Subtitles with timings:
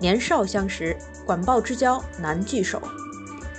[0.00, 0.96] 年少相识，
[1.26, 2.82] 管鲍之交难聚首。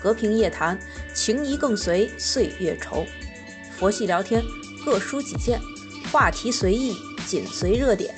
[0.01, 0.79] 隔屏夜谈，
[1.13, 3.05] 情谊更随岁月稠。
[3.77, 4.43] 佛系聊天，
[4.83, 5.61] 各抒己见，
[6.11, 8.13] 话题随意，紧随热点。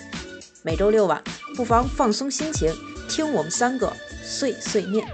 [0.62, 1.21] 每周六晚，
[1.57, 2.73] 不妨放松心情，
[3.09, 3.91] 听我们三个
[4.24, 5.05] 碎碎念。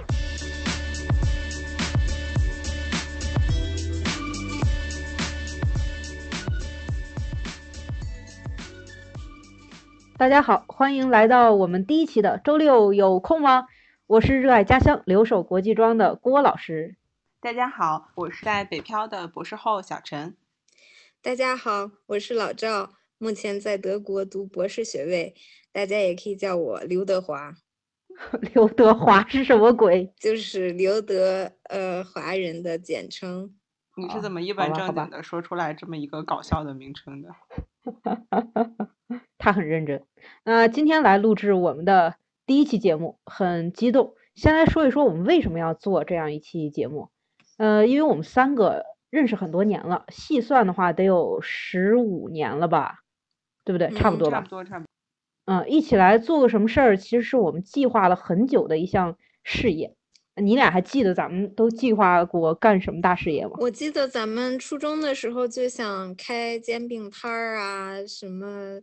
[10.20, 13.68] 大家好，欢迎来到我们第一期的周六有空吗？
[14.06, 16.96] 我是热爱家乡留守国际庄的郭老师。
[17.40, 20.36] 大家好，我是在北漂的博士后小陈。
[21.22, 25.34] 大家好，我是老赵，目前在德国读博士学位，
[25.72, 27.54] 大家也可以叫我刘德华。
[28.52, 30.12] 刘德华是什么鬼？
[30.18, 33.54] 就是刘德呃华人的简称。
[33.96, 37.30] 你是怎么一本正经的说出来这么一个搞笑的名称的？
[39.38, 40.06] 他很认真。
[40.44, 42.14] 那今天来录制我们的
[42.46, 44.14] 第一期节目，很激动。
[44.34, 47.10] 先来说一说我们为什么要做这样一期节目。
[47.58, 53.00] 呃，因为我们三个认识很多年了，细算的话得有十五年了吧，
[53.64, 53.90] 对不对？
[53.90, 54.38] 差不多吧。
[54.38, 54.88] 差不多，差不多。
[55.44, 59.94] 嗯，一起来做个什么事儿，其实是我们计划了很久的一项事业。
[60.36, 63.52] 你俩还记得咱们都计划过干什么大事业吗？
[63.58, 68.80] 我记得咱们初中的时候就想开煎饼摊儿啊，什么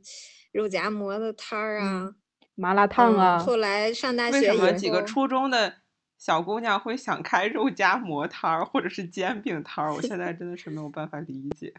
[0.57, 2.15] 肉夹馍的摊儿啊，
[2.55, 3.37] 麻辣烫啊。
[3.37, 5.75] 后来上大学以后，为什么几个初中的
[6.17, 9.93] 小姑娘会想开肉夹馍摊儿或者是煎饼摊儿？
[9.93, 11.71] 我现在真的是没有办法理解。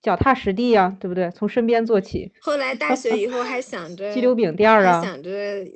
[0.00, 1.30] 脚踏实地呀，对不对？
[1.32, 2.32] 从身边做起。
[2.40, 5.30] 后来大学以后还想 着鸡柳饼店啊，想着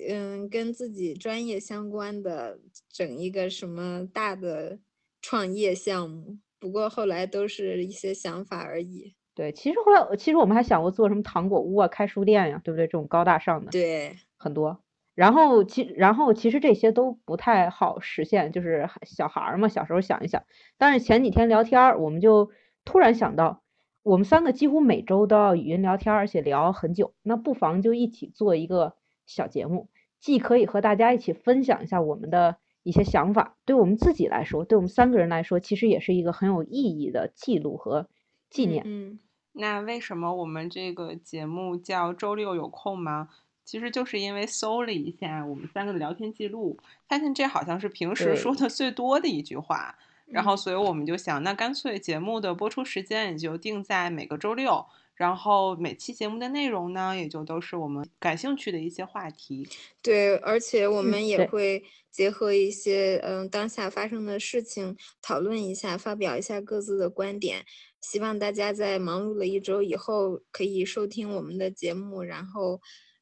[0.09, 2.59] 嗯，跟自己专业相关的
[2.91, 4.79] 整一个什么大的
[5.21, 6.39] 创业项目。
[6.59, 9.15] 不过后来都是一些想法而已。
[9.37, 12.87] 对，其实后来其实我们还想过做什么糖果屋啊，开书店呀，对不对？
[12.87, 13.71] 这种高大上的。
[13.71, 14.81] 对，很多。
[15.15, 20.43] 然后其然后其实这些都不太好实现，就是小孩儿嘛，小时候想一想。
[20.77, 22.51] 但是前几天聊天儿，我们就
[22.85, 23.63] 突然想到。
[24.03, 27.13] 我们三个几乎每周都要语音聊天，而且聊很久。
[27.23, 28.95] 那不妨就一起做一个
[29.27, 29.89] 小节目，
[30.21, 38.09] 既可以和大家一起分享一下我们的一些想法，对我们自己来说，对我们三个人来说，其实也是一个很有意义的记录和
[38.49, 38.85] 纪念。
[38.87, 39.19] 嗯，
[39.59, 43.29] 那为什么我们这个节目叫周六有空吗？
[43.65, 46.79] 其实就是因为搜了一下我们三个的聊天记录，
[47.09, 49.99] 发现这好像是平时说的最多的一句话。
[50.27, 54.85] 然后，所以我们就想，那干脆节目的播出时间也就定在每个周六，
[55.15, 59.69] 然后每期节目的内容呢，也就都是我们感兴趣的一些话题。
[60.03, 67.65] 对，而且我们也会结合一些嗯当下发生的事情讨论一下，发表一下各自的观点。
[68.09, 72.81] 希望大家在忙碌了一周以后，可以收听我们的节目，然后，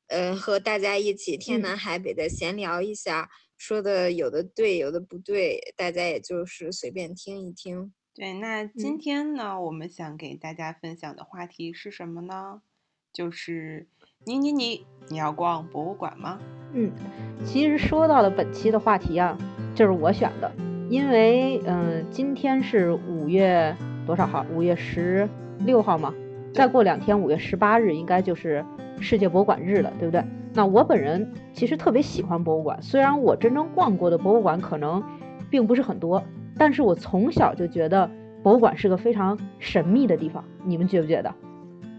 [0.09, 3.31] 呃，和大家一起天南海北的闲聊一下。
[3.57, 7.95] 说的有的对，有的不对，大家也就是随便听一听。
[8.15, 12.61] 对，那今天呢，我们想给大家分享的话题是什么呢？
[13.11, 13.89] 就是
[14.27, 16.39] 你你你，你要逛博物馆吗？
[16.75, 16.93] 嗯，
[17.47, 19.39] 其实说到了本期的话题啊，
[19.75, 20.53] 就是我选的，
[20.91, 23.75] 因为嗯，今天是五月
[24.07, 24.45] 多少号？
[24.55, 25.29] 五月十
[25.61, 26.15] 六号嘛，
[26.53, 28.65] 再过两天五月十八日应该就是
[29.01, 30.25] 世界博物馆日了，对不对？
[30.53, 35.03] 那我本人其实特别喜欢博物馆，虽然我真正逛过的博物馆可能
[35.51, 36.23] 并不是很多，
[36.57, 38.09] 但是我从小就觉得
[38.43, 40.45] 博物馆是个非常神秘的地方。
[40.65, 41.35] 你们觉不觉得？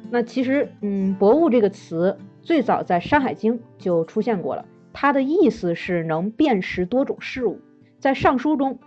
[0.10, 4.64] 那其实，嗯，博物这个词最早在《山海经》就出现过了，
[4.94, 7.60] 它的意思是能辨识多种事物。
[8.00, 8.80] 在《尚书》中，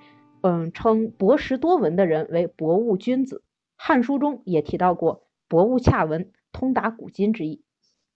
[0.43, 3.37] 嗯，称博识多闻的人为博物君子，
[3.77, 7.63] 《汉书》中也提到过博物洽文，通达古今之意。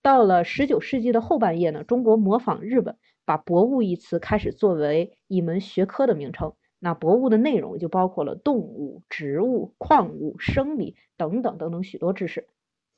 [0.02, 6.54] 到了十九世纪的后半叶呢，中国模仿日本，把“博物”一词开始作为一门学科的名称。
[6.78, 12.48] 那博物的内容就包括了动物、植物、矿物、生理等等等等许多知识。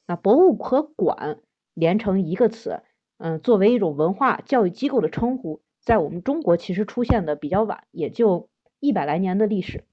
[0.07, 1.39] 那博物和馆
[1.75, 2.81] 连成一个词，
[3.19, 8.49] 嗯，作为一种文化教育机构的称呼，在我们中国其实出现的比较晚，也就
[8.85, 9.85] 一百来年的历史。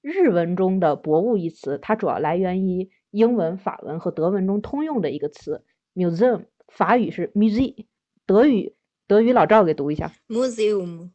[0.00, 5.62] 日文中的“博物”一词，它主要来源于英文、法文和德文中通用的一个词。
[5.94, 7.84] Museum，法语是 museum，
[8.24, 8.74] 德语
[9.06, 10.12] 德语老赵给读一下。
[10.28, 11.10] Museum，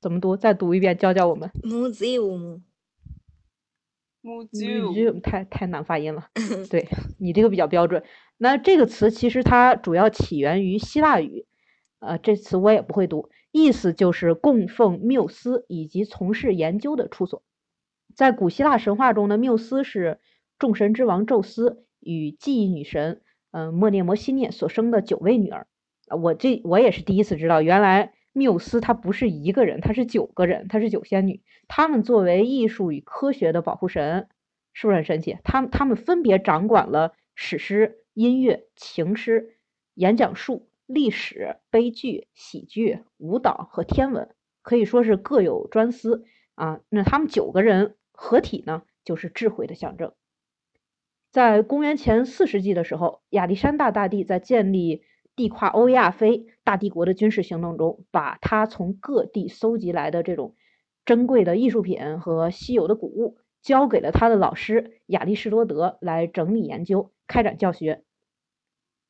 [0.00, 0.38] 怎么读？
[0.38, 1.50] 再读一遍，教教我们。
[4.22, 6.30] Museum，Museum，太太难发音了。
[6.70, 6.88] 对
[7.18, 8.02] 你这个比较标准。
[8.38, 11.46] 那这个词其实它主要起源于希腊语，
[12.00, 17.44] 呃，这词我也不会读，意思就是供奉缪斯以及从事研究的处所。
[18.16, 20.18] 在古希腊神话中的缪斯是
[20.58, 23.22] 众神之王宙斯与记忆女神。
[23.52, 25.68] 嗯，莫涅摩西涅所生的九位女儿，
[26.20, 31.40] 我这我也是第一次知道，原来缪斯她不是一个人，她是九个人，她是九仙女。
[31.68, 34.28] 她们作为艺术与科学的保护神，
[34.72, 35.38] 是不是很神奇？
[35.44, 39.54] 她们她们分别掌管了史诗、音乐、情诗、
[39.94, 44.28] 演讲术、历史、悲剧、喜剧、舞蹈和天文，
[44.62, 46.80] 可以说是各有专司啊。
[46.88, 50.12] 那他们九个人合体呢，就是智慧的象征。
[51.30, 55.02] 在公元前四世纪的时候，亚历山大大帝在建立
[55.34, 60.54] 地跨欧亚非大帝国的军事行动中，把他从各地搜集来的这种
[61.04, 68.04] 珍贵的艺术品和稀有的谷物，交给了他的老师亚里士多德来整理研究、开展教学。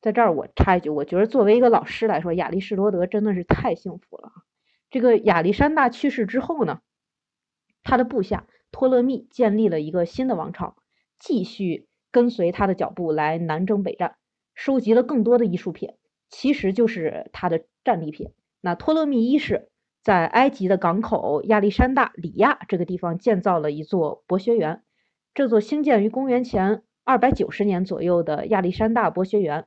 [0.05, 4.31] 在这儿我插一句，我觉得作为一个老师来说，亚里士多德真的是太幸福了。
[4.91, 6.81] 这个亚历山大去世之后呢，
[7.81, 10.75] 他的部下托勒密建立了一个新的王朝，
[11.17, 11.87] 继续。
[12.11, 14.15] 跟随他的脚步来南征北战，
[14.53, 15.95] 收集了更多的艺术品，
[16.29, 18.29] 其实就是他的战利品。
[18.61, 19.69] 那托勒密一世
[20.01, 24.81] 在埃及的港口亚历山大里亚这个地方建造了一座博学园。
[25.33, 29.65] 这座兴建于公元前二百九十年左右的亚历山大博学园，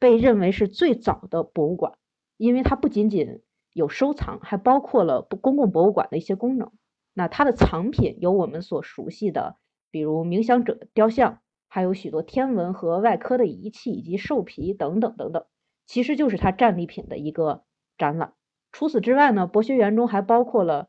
[0.00, 1.96] 被认为是最早的博物馆，
[2.36, 3.42] 因为它不仅仅
[3.72, 6.72] 有收藏，还包括了公共博物馆的一些功能。
[7.14, 9.56] 那它的藏品有我们所熟悉的，
[9.92, 11.40] 比如冥想者雕像。
[11.72, 15.46] 还有许多天文和外科的仪器以及兽皮等等等等，
[15.86, 17.62] 其实就是它战利品的一个
[17.96, 18.34] 展览。
[18.72, 20.88] 除此之外呢，博学园中还包括了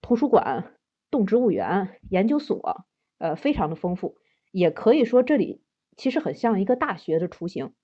[0.00, 0.72] 图书馆、
[1.10, 2.86] 动植物园、研究所，
[3.18, 4.16] 呃，非常的丰富。
[4.52, 5.60] 也可以说这里
[5.98, 7.74] 其实很像一个大学的雏形。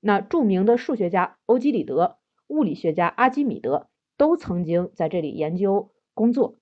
[0.00, 6.58] 那著名的数学家欧几里得、物理学家阿基米德都曾经在这里研究工作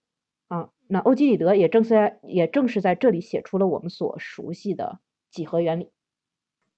[0.49, 0.71] 啊。
[0.89, 5.01] 那欧几里得也正在也正是在这里写出了我们所熟悉的。
[5.31, 5.91] 几何原理。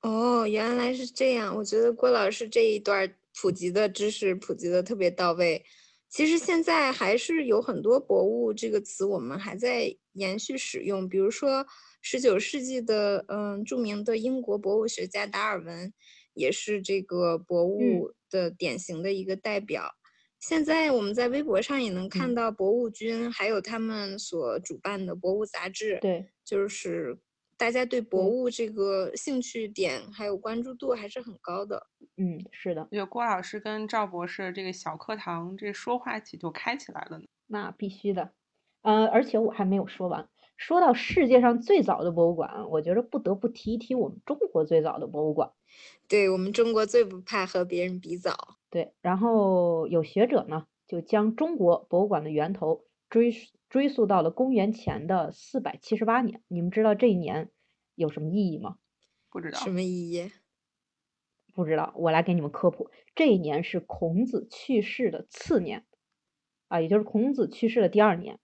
[0.01, 1.55] 哦，原来是这样。
[1.55, 5.65] 我觉得郭老师这一段普及的知识普及的特别到位。
[6.09, 11.09] 其实现在还是有很多“博物”这个词，我们还在延续使用。
[11.09, 11.67] 比如说，
[12.01, 15.93] 十九世纪的嗯著名的英国博物学家达尔文，
[16.39, 19.91] 也是这个博物的典型的一个代表。
[20.41, 25.99] 现在我们在微博上也能看到博物君，还有他们所主办的博物杂志。
[26.01, 27.19] 对，就是。
[27.59, 31.89] 大家对博物这个兴趣点还有关注度还是很高的。
[32.17, 37.25] 嗯，是的，就郭老师跟赵博士这个小课堂，这说话题就开起来了呢。
[37.49, 38.31] 那必须的，
[38.83, 40.29] 嗯，而且我还没有说完。
[40.59, 45.53] 说到世界上最早的博物馆，我觉得不得不提一提我们中国最早的博物馆。
[46.07, 48.59] 对我们中国最不怕和别人比早。
[48.69, 53.35] 对，然后有学者呢，就将中国博物馆的源头追。
[53.69, 57.51] 追溯到了公元前的四百七十八年，你们知道这一年
[57.95, 58.79] 有什么意义吗？
[59.29, 60.33] 不知道什么意义？
[61.53, 62.91] 不知道，我来给你们科普。
[63.15, 65.85] 这一年是孔子去世的次年，
[66.69, 68.41] 啊，也就是孔子去世的第二年。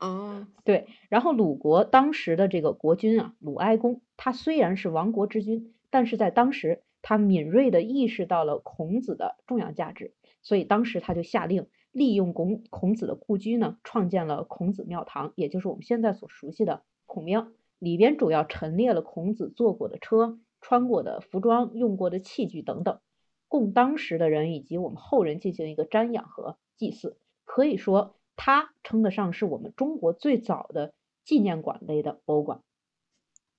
[0.00, 0.86] 哦，对。
[1.08, 11.66] 然后鲁国当时的这个国君啊，鲁哀公，他虽然是亡国之君，但是在当时他敏锐的意识到了孔子的重要价值，所以当时他就下令。
[11.92, 17.48] 利用孔孔子的故居呢，创建了孔子庙堂，也就是我们现在所熟悉的孔庙。
[17.80, 23.00] 里边主要陈列了孔子坐过的车、穿过的服装、用过的器具等等，
[23.48, 27.16] 供当时的人以及我们后人进行一个瞻仰和祭祀。
[27.44, 30.94] 可以说，它称得上是我们中国最早的
[31.26, 32.62] 纪念馆类的博物馆。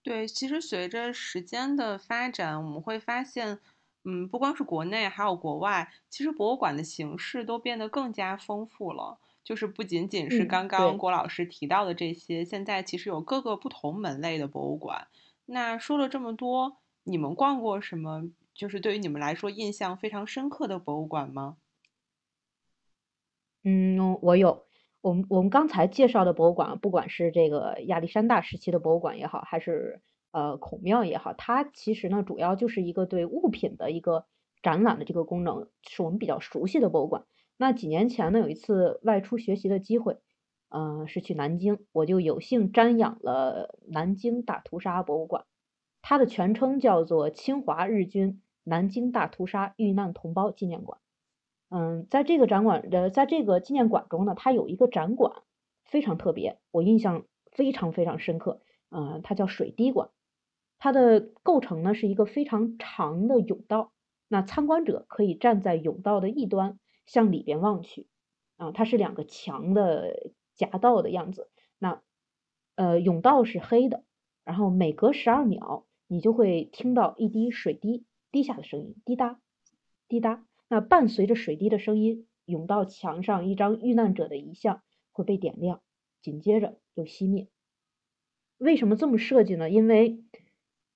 [0.02, 3.60] 对，其实随着时间的发展，我们会发现。
[4.04, 9.20] 嗯，不光是国内，还有国外，其实博物馆的形式都变得更加丰富了。
[9.44, 15.08] 就是不仅仅是刚刚郭老师提到的这些，现在其实有各个不同门类的博物馆。
[15.46, 18.32] 那说了这么多，你们逛过什么？
[18.56, 21.58] 就是对于你们来说印象非常深刻的博物馆吗？
[23.64, 24.66] 嗯，我有。
[25.02, 30.02] 我们我们刚才介绍的博物馆，不管是这个亚历山大时期的博物馆也好，还是。
[30.34, 34.24] 呃，孔庙也好，它其实呢，主要就是一个对物品的一个
[34.62, 37.26] 展览的这个功能，是我们比较熟悉的博物馆。
[37.58, 40.20] 那几年前呢，有一次外出学习的机会，
[40.70, 45.44] 嗯，是去南京，我就有幸瞻仰了南京大屠杀博物馆。
[46.02, 50.98] 它的全称叫做侵华日军南京大屠杀遇难同胞纪念馆。
[51.74, 55.42] 嗯，在这个展馆的，在这个纪念馆中呢，它有一个展馆
[55.86, 58.62] 非常特别，我印象非常非常深刻。
[58.90, 60.10] 嗯，它叫水滴馆。
[60.78, 63.94] 它的构成呢是一个非常长的甬道，
[64.28, 68.08] 那参观者可以站在甬道的一端向里边望去，
[68.58, 71.50] 啊，它是两个墙的夹道的样子。
[71.80, 72.02] 那
[72.76, 74.04] 呃，甬道是黑的，
[74.44, 79.40] 然后每隔十二秒你就会听到一滴水滴滴下的声音，滴答
[80.10, 80.44] 滴答。
[80.72, 85.82] 那伴随着水滴的声音，涌到墙上一张遇难者的遗像会被点亮，
[86.22, 87.50] 紧接着又熄灭。
[88.58, 89.70] 为什么这么设计呢？
[89.70, 90.24] 因为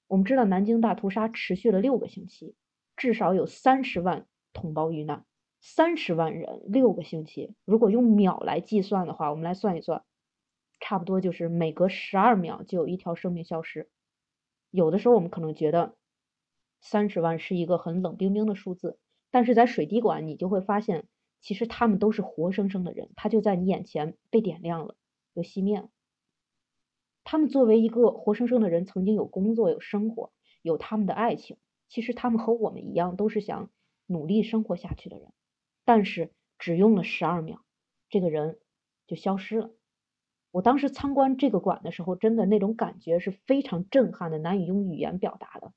[0.08, 2.56] 我们知道南京大屠杀持续了六个星期，
[2.96, 5.26] 至少有三十万同胞遇难，
[5.60, 10.06] 三十万人六个星期，如果用秒来计算的话，我们来算一算，
[10.80, 13.90] 差不多就是每隔十二秒就有一条生命消失。
[14.72, 15.98] 有的时候我们可能觉得
[16.80, 18.98] 三十万是一个很冷冰冰的数字。
[19.32, 21.06] 但是在水滴管，你就会发现，
[21.42, 24.96] 其实他们都是活生生的人，他就在你眼前被点亮了，
[25.34, 25.90] 又熄灭了。
[27.24, 31.58] 他们作为一个活生生的人，曾经有工作、有生活、有他们的爱情。
[31.88, 33.70] 其实他们和我们一样，都是想
[34.06, 35.34] 努力生活下去的人。
[35.84, 37.64] 但是只用了十二秒，
[38.10, 38.60] 这个人
[39.08, 39.72] 就消失了。
[40.52, 45.74] 我当时参观这个馆的时候，真的那种感觉是非常震撼的，难以用语言表达的。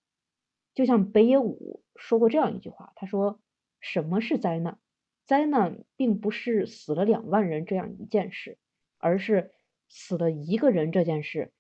[0.75, 3.41] 就像北野武说过这样一句话，他说。
[3.81, 4.81] 什么是灾难？
[5.25, 8.59] 灾难并不是死了两万人这样一件事，
[8.99, 9.53] 而是
[9.89, 11.53] 死了一个人这件事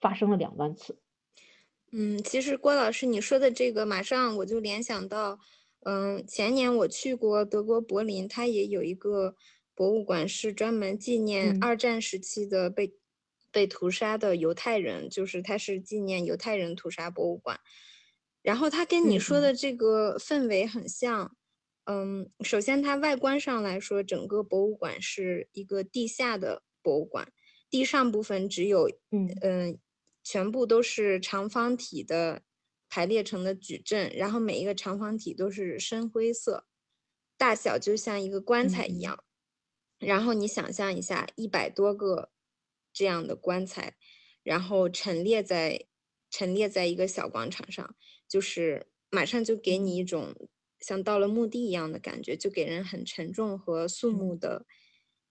[0.00, 0.98] 发生了两万次。
[1.92, 5.38] 嗯，其实郭老师你说的这个，马上我就联想到，
[5.84, 9.36] 嗯，前年我去过德国柏林，它也有一个
[9.74, 12.94] 博物馆是专门纪念二战时期的被
[13.52, 17.60] 被屠杀的犹太人，就是它是纪念犹太人屠杀博物馆。
[18.42, 21.34] 然后它跟你说的这个氛围很像。
[21.90, 27.32] 嗯，首先它外观上来说，整个博物馆是一个地下的博物馆，
[27.70, 29.78] 地上部分只有嗯嗯，
[30.22, 32.42] 全部都是长方体的
[32.90, 36.66] 排列成的矩阵，然后每一个长方体都是深灰色，
[37.38, 39.24] 大小就像一个棺材一样。
[39.98, 42.30] 然后你想象一下，一百多个
[42.92, 43.96] 这样的棺材，
[44.42, 45.86] 然后陈列在
[46.28, 47.96] 陈列在一个小广场上，
[48.28, 50.34] 就是马上就给你一种。
[50.80, 54.64] 像到了墓地一样的感觉，就给人很沉重和肃穆的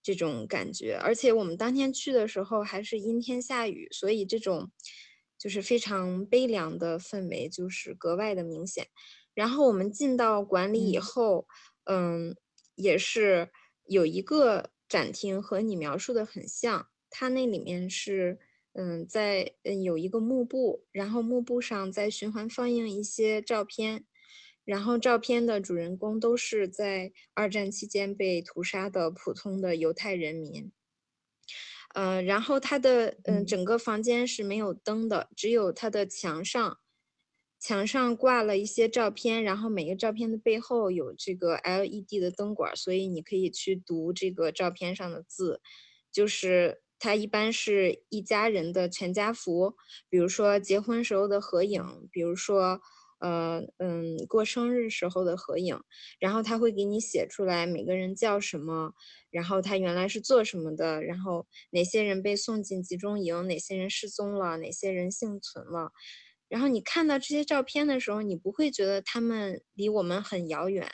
[0.02, 0.94] 这种感觉。
[0.94, 4.70] 而且我们当天去的时候还是阴天下雨，所以这种
[5.38, 8.88] 就是非常悲凉的氛围就是格外的明显。
[9.32, 11.46] 然后我们进到馆里以后，
[11.84, 12.36] 嗯，
[12.74, 13.48] 也是
[13.86, 18.38] 有一个展厅和你描述的很像，它那里面是
[18.80, 24.04] 嗯在嗯有一个幕布，然后幕布上在循环放映一些照片。
[24.64, 30.70] 然后照片的主人公都是在二战期间被屠杀的普通的犹太人民。
[31.94, 36.78] 呃，然后他的嗯整个房间是没有灯的，只有他的墙上，
[37.58, 45.62] 墙上挂了一些照片，然后每个照片的背后有这个 LED 的灯管，所以你可以去读这个照片上的字，
[46.12, 49.74] 就是他一般是一家人的全家福，
[50.08, 52.80] 比如说结婚时候的合影，比如说。
[53.20, 55.76] 呃嗯，过生日时候的合影，
[56.20, 58.92] 然后他会给你写出来每个人叫什么，
[59.32, 65.90] 然后他原来是做什么的，然后哪些人被送进集中营，哪些人失踪了，哪些人幸存了。
[66.48, 70.88] 然后你看到这些照片的时候，你不会觉得他们离我们很遥远，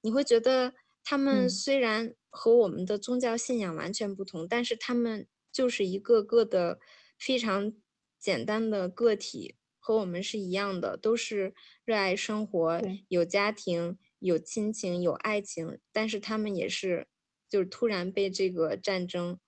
[0.00, 0.74] 你会觉得
[1.04, 6.78] 他们虽然和我们的宗教信仰完全不同，但是他们就是一个个的
[7.18, 7.74] 非常
[8.16, 9.56] 简单的个体。
[9.80, 11.52] 和我们是一样的，都是
[11.84, 15.80] 热爱生活，有家庭，有亲情，有爱情。
[15.92, 17.08] 但是他们也是，
[17.48, 19.40] 就是突然被这个战争，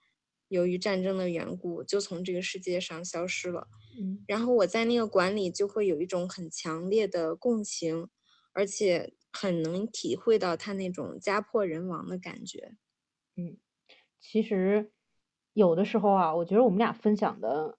[0.48, 3.68] 由于战争的缘故，就从这个世界上消失了。
[4.00, 8.08] 嗯，然后我在那个馆里就会有一种很强烈的共情，
[8.54, 12.76] 而且很能体会到他那种家破人亡的感觉。
[13.36, 13.58] 嗯，
[14.18, 14.90] 其实
[15.52, 17.76] 有的时候啊，我觉得我们俩分享的。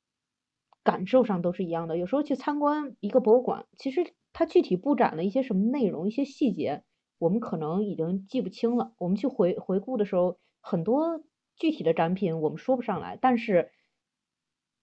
[0.83, 1.95] 感受上都是一样的。
[1.95, 6.83] 有时候去参观一个博物馆，其实它具体布展了一些什么内容、一些细节，
[7.19, 8.91] 我们可能已经记不清了。
[8.97, 11.23] 我们去回回顾的时候，很多
[11.55, 13.69] 具体的展品我们说不上来，但是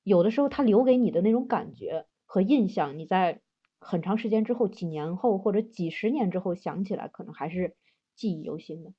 [0.05, 3.41] 有的时候它留给你的那种感觉和印象，你在
[3.81, 7.77] 很长时间之后、几年后或者几十年之后想起来，可能还是
[8.15, 8.93] 记忆犹新的。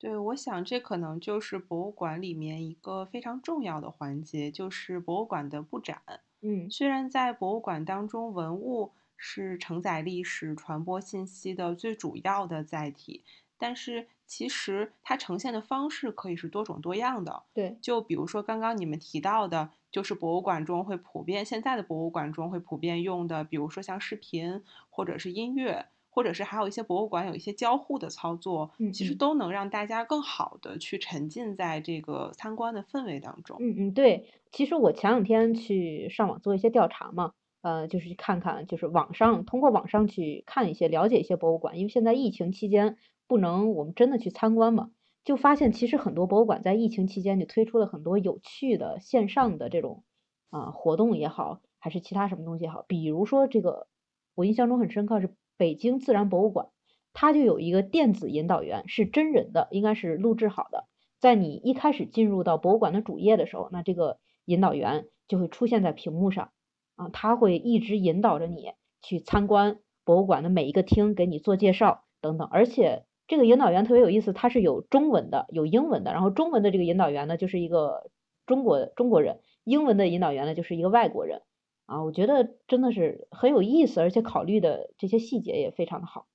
[0.00, 6.00] 对，我想这可能就是博物馆里面一个非常重要的环节，就是博物馆的布展。
[6.40, 13.22] 嗯，虽然在博物馆当中，文物是承载历史、传播信息的最主要的载体，
[13.58, 17.42] 但是其实它呈现的方式可以是多种多样的。
[17.52, 25.88] 对，就比如说刚刚你们提到的，就是博物馆中会普遍，现在的博物馆中会普遍用的，比如说像视频或者是音乐。
[26.10, 33.56] 或者是还有一些博物馆有一些交互的操作，其实都能让大家更好的去沉浸在这个参观的氛围当中。
[33.60, 42.96] 嗯嗯，对，其实我前两天去上网做一些调查嘛，呃，就是去看看，就是网上通过网上去看一些了解一些博物馆，因为现在疫情期间
[43.28, 44.90] 不能我们真的去参观嘛，
[45.24, 50.02] 就发现其实很多博物馆在疫情期间就推出了很多有趣的线上的这种
[50.50, 53.86] 啊活动也好，还是其他什么东西也好，比如说这个
[54.34, 56.68] 我印象中很深刻是北京自然博物馆，
[57.12, 60.86] 它就有一个电子引导员，是真人的，应该是录制好的，
[61.18, 66.52] 在你一开始进入到博物馆的主页的时候，那这个引导员就会出现在屏幕上
[66.96, 73.04] 啊，他会一直引导着你去参观博物馆的每一个厅，给你做介绍等等，而且。
[73.30, 76.12] 这个引导员特别有意思，他是有中文的，有英文的。
[76.12, 78.10] 然后中文的这个引导员呢，就是一个
[78.44, 81.42] 中国中国人；英文的引导员呢，就是一个外国人。
[81.90, 86.28] 啊，我觉得真的是很有意思，而且考虑的这些细节也非常的好。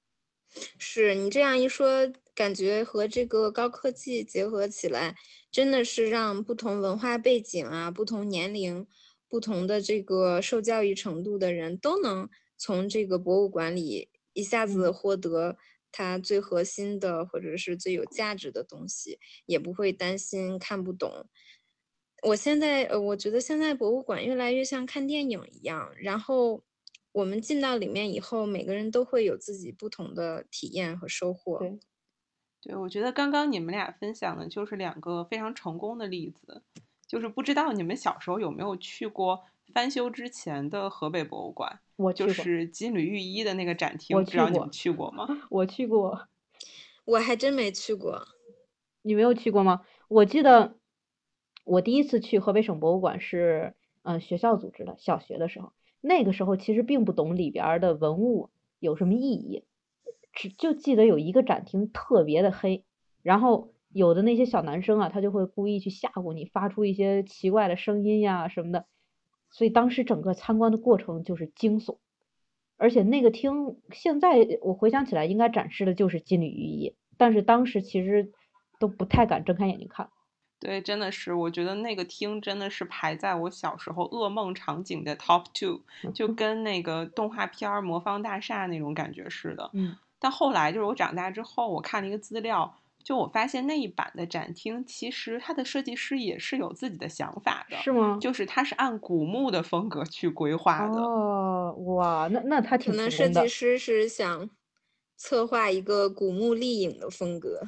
[0.77, 5.15] 是你这样一说，感觉和这个高科技结合起来，
[5.49, 8.85] 真的是让不同文化背景啊、不同年龄、
[9.29, 15.55] 不同的这个受教育程度的人都能从这个博物馆里一下子获得。
[15.97, 21.29] 它最核心的或者是最有价值的东西，也不会担心看不懂。
[22.25, 26.63] 我现在呃，我觉得现在博物馆越来越像看电影一样，然后
[27.11, 31.59] 我们进到里面以后，每个人都会有自己不同的体验和收获。
[31.59, 31.79] 对，
[32.61, 36.63] 对我觉得刚刚你们俩分享的就是两个非常成功的例子，
[37.07, 39.43] 就是不知道你们小时候有没有去过。
[39.73, 45.27] 翻修之前的河北博物馆，我就是金缕玉衣的那个展厅，不知道你们去过吗？
[45.49, 46.27] 我去过，
[47.03, 48.27] 我还真没去过。
[49.01, 49.81] 你没有去过吗？
[50.07, 50.77] 我记得
[51.65, 55.73] 我第一次去河北省博物馆是，嗯，学校组织的，小学的时候。
[55.99, 59.63] 那个时候其实并不懂里边的文物有什么意义，
[60.31, 62.83] 只就记得有一个展厅特别的黑，
[63.23, 68.85] 然后有的那些小男生啊，他就会故意去吓唬你，发出一些奇怪的声音呀什么的。
[69.49, 71.97] 所以当时整个参观的过程就是惊悚，
[72.77, 78.31] 而且那个厅现在我回想起来应该展示的就是金缕玉衣，但是当时其实
[78.79, 80.11] 都不太敢睁开眼睛看。
[80.65, 85.79] 对，真的是，我觉得那个厅真的是排在我小时候噩梦场景的 top two，
[86.13, 89.69] 就跟那个动画片《魔方大厦》那种感觉似的。
[89.73, 89.95] 嗯。
[90.17, 92.75] 但后来就是我长大之后，我看了一个资料。
[93.03, 98.17] 就我发现那一版的展厅，其实它的设计师也是有自己的想法的，是吗？
[98.19, 100.99] 就是它是按古墓的风格去规划的。
[100.99, 104.49] 哦，哇，那那他挺可能设计师是想
[105.15, 107.61] 策划一个古墓丽影的风格。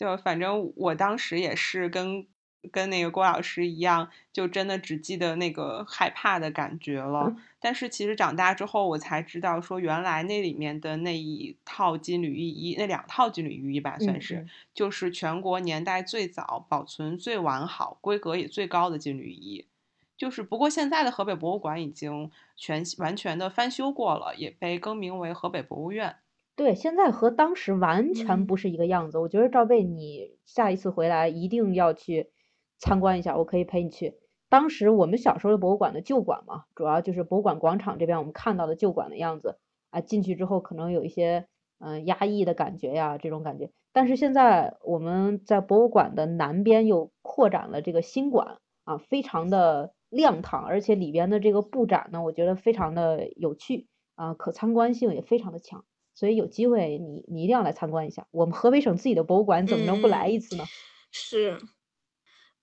[0.00, 2.26] 就反正我当时也是跟。
[2.70, 7.34] 跟那个郭老师一样，就真的只记得那个害怕的感觉了。
[7.58, 19.64] 但是其实长大之后，我才知道说，原来那里面的那一套金缕玉衣，那两套金缕玉衣吧，算是就是全国年代最早、保存最完好、规格也最高的金缕衣。
[20.18, 26.16] 就是不过现在的河北博物馆已经全完全的翻修过了，也被更名为河北博物院。
[26.60, 29.16] 对，现在和当时完全不是一个样子。
[29.16, 32.28] 我觉得赵贝，你下一次回来一定要去。
[32.78, 34.18] 参观一下，我可以陪你去。
[34.50, 39.56] 当时我们小时候的博物馆的旧馆嘛，主要就是博物馆广场这边我们看到的旧馆的样子
[39.88, 40.02] 啊。
[40.02, 41.46] 进去之后可能有一些
[41.78, 43.70] 嗯压抑的感觉呀，这种感觉。
[43.94, 55.86] 但是现在我们在博物馆的南边又扩展了这个新馆啊，非常的亮堂，而且里边的这个布展呢，我觉得非常的有趣啊，可参观性也非常的强。
[56.20, 58.26] 所以有机会你你一定要来参观一下。
[58.30, 60.64] 我们河北省自己的博物馆怎么能不来一次呢？
[61.10, 61.58] 是。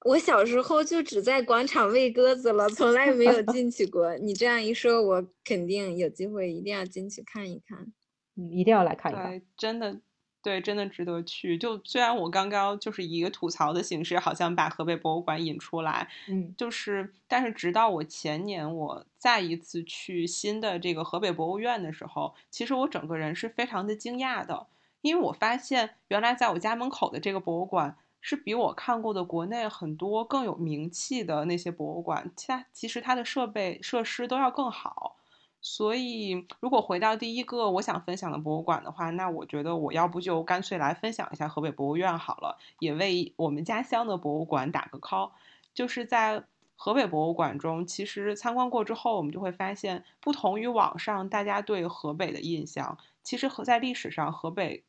[0.06, 4.16] 我小时候就只在广场喂鸽子了，从来没有进去过。
[4.18, 7.92] 你这样一说，我肯定有机会，一定要进去看一看。
[8.36, 9.32] 嗯，一定要来看一看。
[9.32, 10.00] 对，真的，
[10.48, 11.58] 对，真的值得去。
[11.58, 24.68] 就虽然我刚刚就是以一个吐槽的形式，好像把河北博物馆引出来，嗯，就是，但是直到我前年我再一次去新的这个河北博物院的时候，其实我整个人是非常的惊讶的，
[25.02, 27.98] 因为我发现原来在我家门口的这个博物馆。
[28.20, 35.17] 是比我看过的国内很多更有名气的那些博物馆，其他其实它的设备设施都要更好。
[35.62, 45.32] 所以，如果回到第一个我想分享的博物馆的话，那我觉得我要不就干脆来分享一下河北博物院好了，也为我们家乡的博物馆打个 call。
[45.74, 46.44] 就是在
[46.76, 54.84] 河北博物馆中，其实参观过之后，我们就会发现，不同于网上大家对河北的印象，其实和在历史上河北。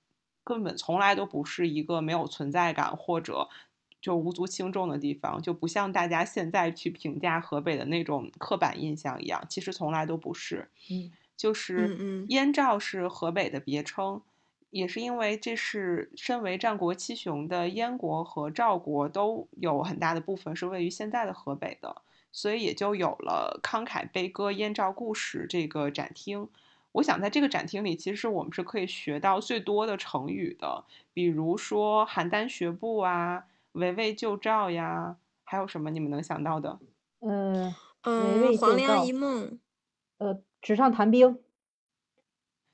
[0.44, 3.50] 根本从来都不是一个没有存在感或者
[4.00, 10.68] 就无足轻重的地方，就不像大家现在去评价河北的那种刻板印象一样，其实从来都不是。
[10.90, 14.20] 嗯，就是燕赵是河北的别称，
[14.70, 26.48] 也是因为这是身为战国七雄的燕国和赵国都有很大的部分是位于现在的河北的，所以也就有了慷慨悲歌燕赵故事这个展厅。
[26.92, 33.44] 我想在这个展厅里，其实我们是可以学到最多的成语的，比如说邯郸学步啊，
[33.78, 36.78] 围魏救赵呀，还有什么你们能想到的？
[37.20, 39.58] 呃，嗯黄粱一，梦，
[40.18, 41.38] 呃，纸上谈兵，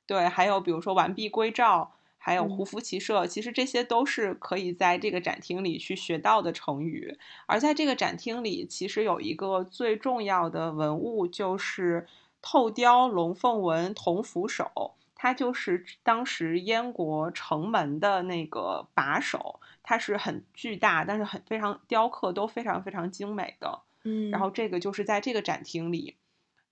[0.07, 7.19] 对，还有比如说完璧归赵，还有嗯胡服骑射，其实这些都是可以在这个展厅里去学到的成语。
[7.47, 12.07] 而在这个展厅里，其实有一个最重要的文物，就是
[12.43, 23.83] 透雕龙凤纹铜扶手，它就是当时燕国城门的那个把手，它是很巨大，但是很非常雕刻都非常非常精美的。
[24.03, 26.17] 嗯，然后这个就是在这个展厅里，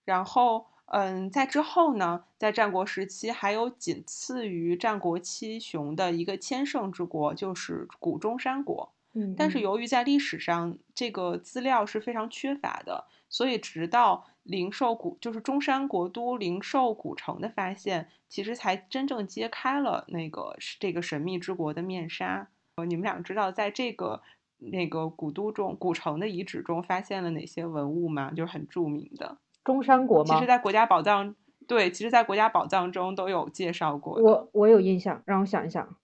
[0.05, 8.93] 然后嗯，在之后呢，在战国时期还有仅次于战国七雄的一个千乘之国，就是古中山国。
[9.15, 22.49] 嗯，但是嗯由于在历史上这个资料是非常缺乏的，所以直到灵寿古就是中山国都灵寿古城的发现，其实才真正揭开了那个这个神秘之国的面纱。
[22.77, 24.23] 呃，你们俩知道在这个
[24.57, 28.31] 那个古都中古城的遗址中发现了哪些文物吗？
[28.31, 29.39] 就是很著名的。
[29.63, 30.47] 中山国吗其实，？
[30.47, 31.35] 在国家宝藏
[31.69, 34.21] 对，其实，在国家宝藏中都有介绍过。
[34.21, 35.97] 我我有印象，让我想一想，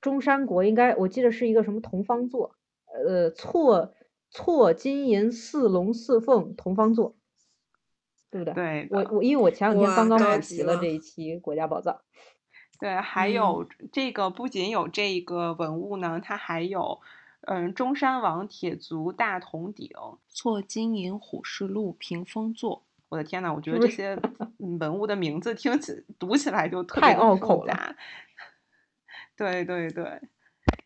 [0.00, 2.56] 中山国应该我记得是一个什么铜方座，
[3.06, 3.94] 呃，错
[4.30, 7.16] 错金银四龙四凤铜方座，
[8.30, 8.54] 对不对？
[8.54, 12.00] 对我我因为我前两天刚刚补习了这一期国家宝藏，
[12.78, 17.00] 对，还嗯有这个不仅有这个文物呢，它还有，
[17.42, 19.90] 嗯，中山王铁足大铜鼎、
[20.28, 22.84] 错金银虎视鹿屏风座。
[23.08, 24.14] 我的天呐，我觉得这些
[24.58, 27.96] 嗯文物的名字听起读起来就特太别拗口了杂。
[29.34, 30.20] 对对对，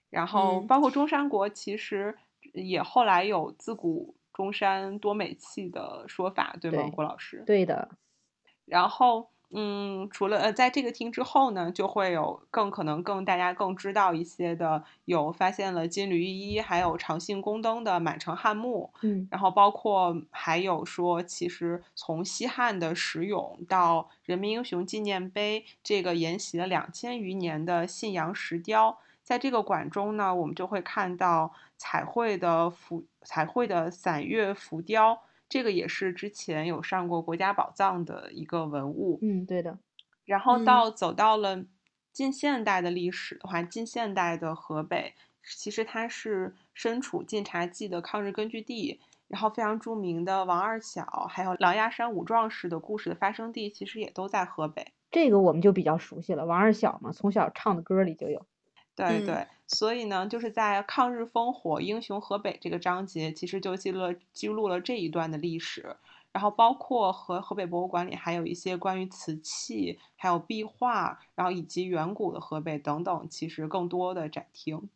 [0.08, 2.16] 然后嗯包括中山国，其实
[2.52, 7.42] 也后来有自古中山多美器的说法，对吗，郭老师？
[7.44, 7.88] 对的，
[8.66, 19.28] 然后，嗯，除了呃，在这个厅之后呢，就会有更可能更大家更知道一些的，有发现了金缕玉衣，还有长信宫灯的满城汉墓，嗯。
[19.30, 35.18] 然后包括还有说，其实从西汉的石俑到人民英雄纪念碑，这个沿袭了两千余年的信阳石雕，在这个馆中呢，我们就会看到彩绘的浮彩绘的散月浮雕，
[35.52, 39.18] 这个也是之前有上过国家宝藏的一个文物。
[39.20, 39.78] 嗯，对的，
[40.24, 41.66] 然后嗯到走到了
[42.10, 45.12] 近现代的历史的话，近现代的河北
[45.44, 54.86] 其实它是身处晋察冀的抗日根据地，然后非常著名的王二小，还有狼牙山五壮士的故事的发生地，其实也都在河北。
[55.10, 58.46] 这个我们就比较熟悉了，王二小嘛，从小唱的歌里就有，
[58.96, 65.96] 嗯对对，所以呢，就是在抗日烽火英雄河北这个章节，其实就记录了记录了这一段的历史。
[66.32, 74.88] 然后包括和河北博物馆里还有一些关于瓷器、还有壁画，然后以及远古的河北等等，其实更多的展厅。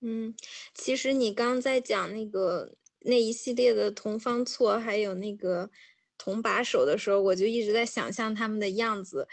[0.00, 0.34] 嗯，
[0.74, 5.70] 其实你刚在讲那个那一系列的铜方错，还有那个
[6.18, 9.28] 铜把手的时候，我就一直在想象他们的样子。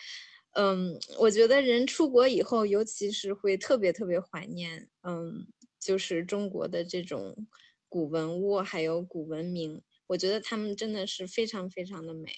[0.60, 5.46] 嗯，我觉得人出国以后，尤其是会特别特别怀念，嗯，
[5.80, 7.48] 就是中国的这种
[7.88, 12.34] 古文物还有古文明，我觉得他们真的是非常非常的美。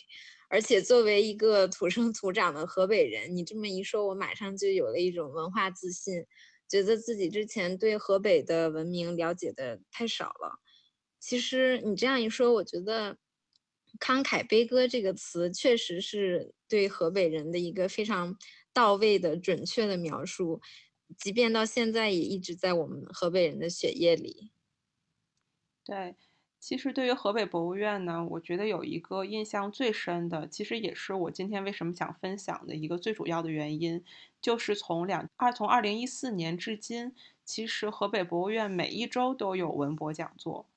[0.50, 6.26] 而且作为一个土生土长的河北人，你这么一说，我马上就有了一种文化自信。
[6.68, 10.60] 觉得自己之前对河北的文明了解的太少了。
[11.20, 13.18] 其实你这样一说，我觉得
[14.00, 18.38] “慷慨悲歌”这个词确实是对河北人的一个非常
[18.72, 20.62] 到位的、准确的描述，
[21.18, 24.52] 即便到现在也一直在我们河北人的血液里。
[25.84, 26.16] 对，
[26.60, 34.04] 其实对于河北博物院呢，我觉得有一个印象最深的，其实也是我今天为什么想分享的一个最主要的原因，
[34.40, 40.68] 就是从两二从二零一四年至今，其实河北博物院每一周都有文博讲座，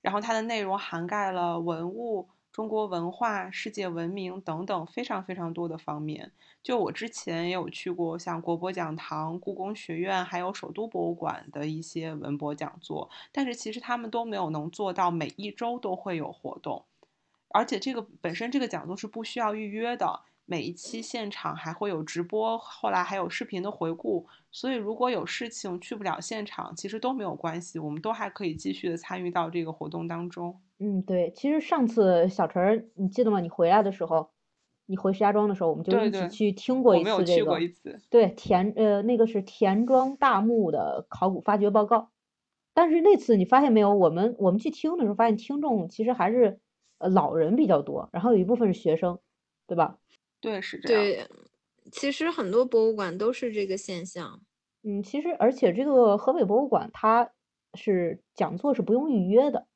[0.00, 6.30] 然后它的内容涵盖了文物、中国文化、世界文明等等非常非常多的方面。
[6.62, 16.84] 就我之前也有去过像国博讲堂、故宫学院，还有首都博物馆的一些文博讲座，但是其实他们都没有能做到每一周都会有活动，
[17.48, 30.60] 而且这个本身这个讲座是不需要预约的，每一期现场还会有直播，后来还有视频的回顾，所以如果有事情去不了现场，其实都没有关系，我们都还可以继续的参与到这个活动当中。
[30.78, 33.40] 嗯，对，其实上次小陈，你记得吗？
[33.40, 34.28] 你回来的时候，
[34.86, 42.10] 你回石家庄的时候，我们就一起去听过我没有一次这去过个，一次，对，田呃那个是田庄大墓的考古发掘报告。
[42.74, 46.58] 但是那次你发现没有，我们我们去听的时候，发现听众其实还是
[46.98, 49.20] 呃老人比较多，然后有一部分是学生，
[49.66, 49.96] 对吧？
[50.44, 51.02] 对，是这样。
[51.02, 51.28] 对，
[51.90, 54.42] 其实很多博物馆都是这个现象。
[54.82, 57.30] 嗯，其实而且这个河北博物馆它
[57.72, 59.66] 是讲座是不用预约的。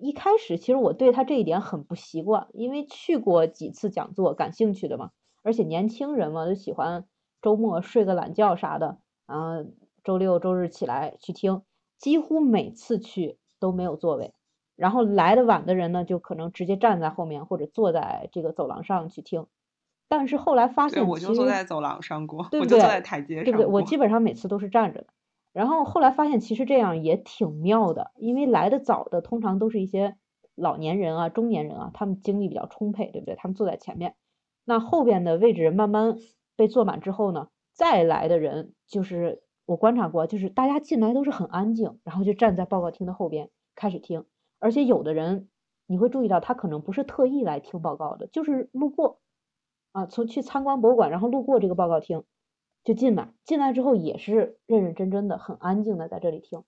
[0.00, 5.10] 一开始其实我对他这一点很不习惯，因为去过几次讲座，感兴趣的嘛，
[5.42, 7.04] 而且年轻人嘛就喜欢
[7.42, 9.64] 周末睡个懒觉啥的，啊，
[10.04, 11.62] 周六周日起来去听，
[11.98, 14.32] 几乎每次去都没有座位，
[14.76, 19.46] 然后来的晚的人呢，就可能直接站在后面或者坐在这个走廊上去听，
[20.10, 22.80] 但是后来发现，我就坐在走廊上过，对不对？
[22.80, 23.66] 坐在台阶上，对不对？
[23.66, 25.06] 我基本上每次都是站着的。
[25.52, 30.16] 然后后来发现，其实这样也挺妙的，因为来的早的通常都是一些
[30.56, 33.36] 老年人啊、中年人啊，他们精力比较充沛，对不对？
[33.36, 34.16] 他们坐在前面，
[34.64, 36.16] 那后边的位置慢慢
[36.56, 44.24] 被坐满之后呢，再来的人就是我观察过，就是大家进来都是很安静，然后就站在报告厅的后边开始听，
[44.58, 45.48] 而且有的人
[45.86, 49.20] 你会注意到，他可能不是特意来听报告的，就是路过
[49.92, 52.24] 啊，从去参观博物馆，然后路过这个报告厅。
[52.82, 56.64] 就进来，进来之后也是认认真真的、很安静的在这里听，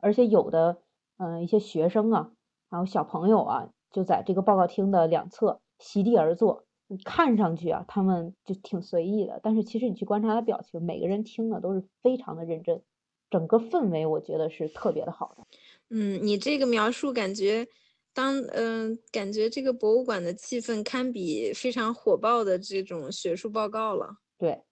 [0.00, 0.80] 而且有的
[1.18, 2.32] 嗯一些学生啊，
[2.70, 6.64] 还有小朋友啊，就在这个报告厅的两侧席地而坐，
[7.04, 12.82] 看上去啊他们就挺随意的，但是其实你去观察他表情，每个人听的都是非常的认真，
[13.28, 15.44] 整个氛围我觉得是特别的好的。
[15.90, 17.68] 嗯，你这个描述感觉
[18.12, 24.16] 当嗯感觉这个博物馆的气氛堪比非常火爆的这种学术报告了。
[24.38, 24.62] 对。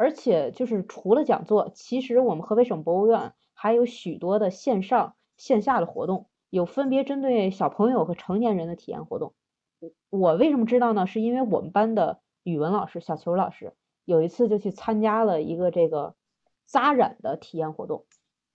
[0.00, 9.34] 而且就是除了讲座，其实我们河北省博物院还有许多的线上线下的活动，有分别针对小朋友和成年人的体验活动。
[10.08, 11.08] 我为什么知道呢？
[11.08, 13.72] 是因为我们班的语文老师小球老师
[14.04, 16.14] 有一次就去参加了一个这个
[16.64, 18.06] 扎染的体验活动，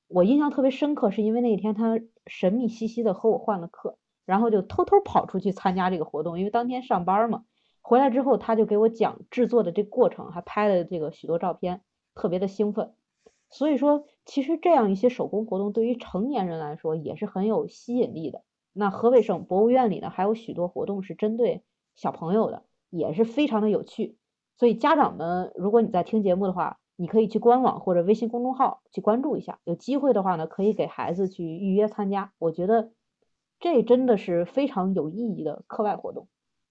[0.07, 7.43] 我印象特别深刻，是因为那天他神秘兮兮的和我换了课，然后就偷偷跑出去参加这个活动，因为当天上班嘛。
[7.81, 11.81] 回来之后，他就给我讲制作的这过程，还拍了这个许多照片，
[12.15, 12.93] 特别的兴奋。
[13.49, 18.41] 所以说，其实这样一些手工活动对于成年人来说也是很有吸引力的。
[18.71, 21.63] 那河北省博物院里呢，还有许多活动是针对
[21.95, 24.17] 小朋友的，也是非常的有趣。
[24.55, 29.59] 所以家长们，如果你在听节目的话，你可以去官网或者微信公众号去关注一下。
[29.65, 32.31] 有机会的话呢，可以给孩子去预约参加。
[32.39, 32.91] 我觉得
[33.63, 36.27] 这真的是非常有意义的课外活动。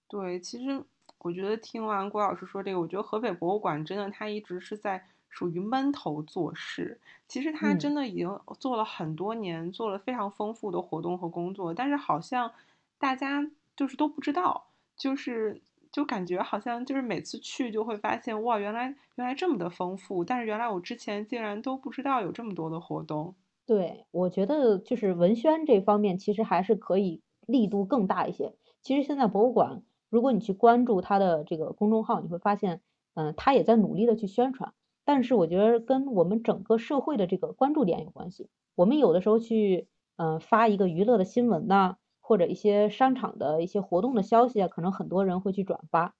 [0.07, 0.85] 对，其实。
[1.19, 6.99] 我觉得听完郭老师说这个，我觉得河北博物馆真的，它一直是在属于闷头做事。
[7.29, 12.51] 其实它真的已经做了很多年，做了非常丰富的活动和工作，但是好像
[12.97, 14.65] 大家就是都不知道，
[14.97, 15.61] 就是
[15.93, 23.33] 就感觉好像就是每次去就会发现，哇，原来原来这么的丰富，但是原来我之前竟然都不知道有这么多的活动。
[23.65, 28.53] 对，我觉得就是文宣这方面其实还是可以力度更大一些。
[28.81, 29.83] 其实现在博物馆。
[30.09, 32.81] 如果你去关注他的这个公众号，你会发现，
[33.15, 34.71] 嗯，他也在努力的去宣传。
[35.03, 38.47] 但是我觉得跟我们整个社会的这个关注点有关系。
[38.75, 46.13] 我们有的时候去，嗯，发一个娱乐的新闻呐，或者一些商场的一些活动的消息啊，可能很多人会去转发，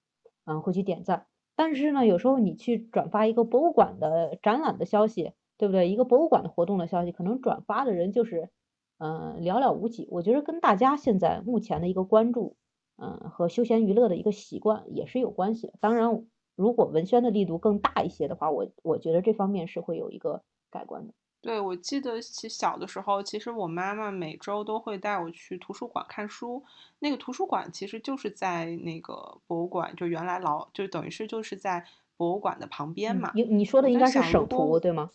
[0.44, 1.26] 嗯，会去点赞。
[1.54, 5.88] 但是呢，有时候你去转发一个博物馆的展览的消息，对不对？
[5.88, 8.50] 一个博物馆的活动的消息，可能转发的人就是，
[8.98, 10.06] 嗯，寥寥无几。
[10.10, 12.56] 我觉得跟大家现在目前的一个关注。
[12.96, 15.72] 嗯，和休闲娱乐的一个习惯也是有关系的。
[15.80, 16.24] 当然，
[16.54, 21.12] 如果文宣的力度更大一些的话，我我觉得这方面是会有一个改观的。
[21.40, 26.62] 对，我记得其小的时候，其实我妈妈每周都会带我去图书馆看书。
[27.00, 31.84] 那个图书馆其实就是在那个博物馆，就原来老就等于是就是在
[32.16, 33.32] 博物馆的旁边嘛。
[33.34, 35.10] 你你说的应该是省图对吗？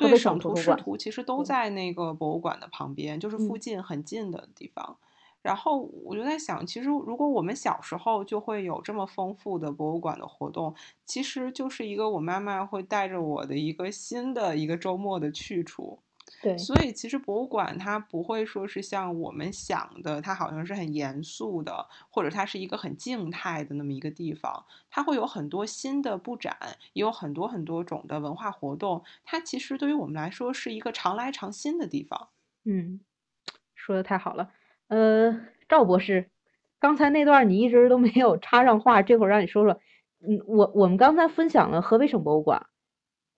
[0.00, 4.96] 对，省图、市图其实都在那个博物馆的旁边，就是附近很近的地方。
[5.42, 15.98] 然后我就在想，其实如果我们小时候就会有这么丰富的博物馆的活动，其实就是一个我妈妈会带着我的一个新的一个周末的去处。
[16.42, 24.64] 对，所以其实博物馆它不会说是像我们想的，它好像是很严肃的，或者它是一个很静态的那么一个地方。
[24.90, 26.56] 它会有很多新的布展，
[26.92, 29.02] 也有很多很多种的文化活动。
[29.24, 32.28] 它其实对于我们来说是一个常来常新的地方。
[32.64, 33.00] 嗯，
[33.74, 34.50] 说的太好了。
[34.88, 36.30] 呃，赵博士，
[36.78, 39.80] 刚才那段你一直都没有插上话，这会儿让你说说。
[40.22, 42.66] 嗯，我我们刚才分享了河北省博物馆，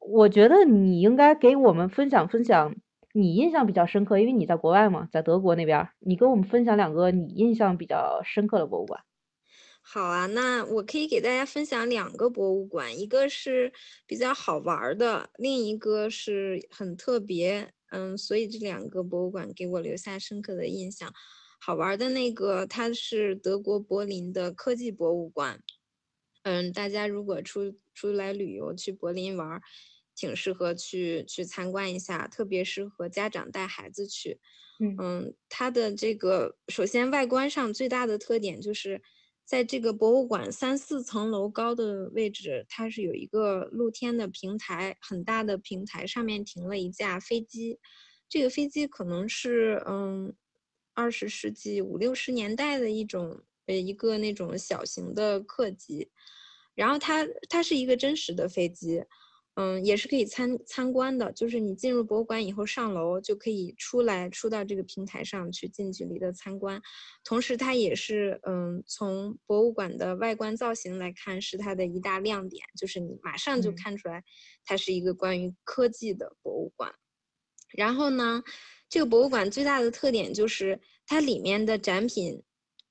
[0.06, 2.74] 我觉得你应该给我们分享分享
[3.12, 9.00] 你印象比较深刻，因为你在国外嘛，在德国那边，你跟我们分享两个你印象比较深刻的博物馆。
[9.84, 13.72] 好啊，那我可以给大家分享两个博物馆，一个是
[14.06, 17.72] 比较好玩的，另一个是很特别。
[17.90, 21.12] 嗯，所以这两个博物馆给我留下深刻的印象。
[21.60, 25.60] 好玩的那个，它是德国柏林的科技博物馆。
[26.44, 29.60] 嗯，大家如果出出来旅游去柏林玩，
[30.14, 34.40] 挺适合去去参观一下，特别适合家长带孩子去。
[34.98, 39.00] 嗯，它的这个首先外观上最大的特点就是，
[39.44, 47.78] 在这个博物馆三四层楼高的位置，它是有一个露天的平台，很大的平台上面停了一架飞机，
[48.28, 50.34] 这个飞机可能是嗯
[50.94, 56.10] 二十世纪五六十年代的一种呃一个那种小型的客机，
[56.74, 59.04] 然后它它是一个真实的飞机。
[59.54, 66.80] 嗯，也是可以参参观的，就是你进入博物馆以后上楼就可以出来，出到这个平台上去近距离的参观。
[67.22, 74.24] 同时，它也是嗯，从博物馆的外观造型来看，是它的一大亮点，就是你马上就看出来，
[74.64, 76.90] 它是一个关于科技的博物馆。
[77.76, 78.42] 然后呢，
[78.88, 82.42] 这个博物馆最大的特点就是它里面的展品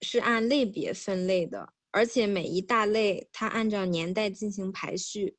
[0.02, 5.38] 是按类别分类的，而且每一大类它按照年代进行排序。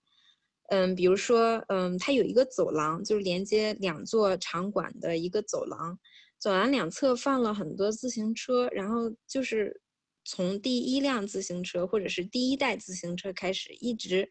[0.73, 5.99] 嗯，比如说，嗯，它有一个走廊，就是连接两座场馆的一个走廊，
[6.39, 9.83] 走廊两侧放了很多自行车，然后就是
[10.25, 14.27] 从第一辆自行车或者是第一代自行车开始，一直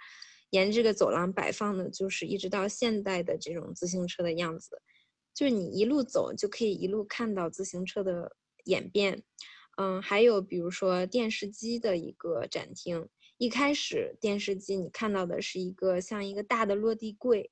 [0.50, 4.82] 沿这个走廊摆放的，就是一直到现代的这种自行车的样子，
[5.36, 9.22] 就是你一路走就可以一路看到自行车的演变。
[9.78, 13.08] 嗯，还有比如说电视机的一个展厅。
[13.42, 17.50] 一开始电视机你看到的是一个像一个大的落地柜，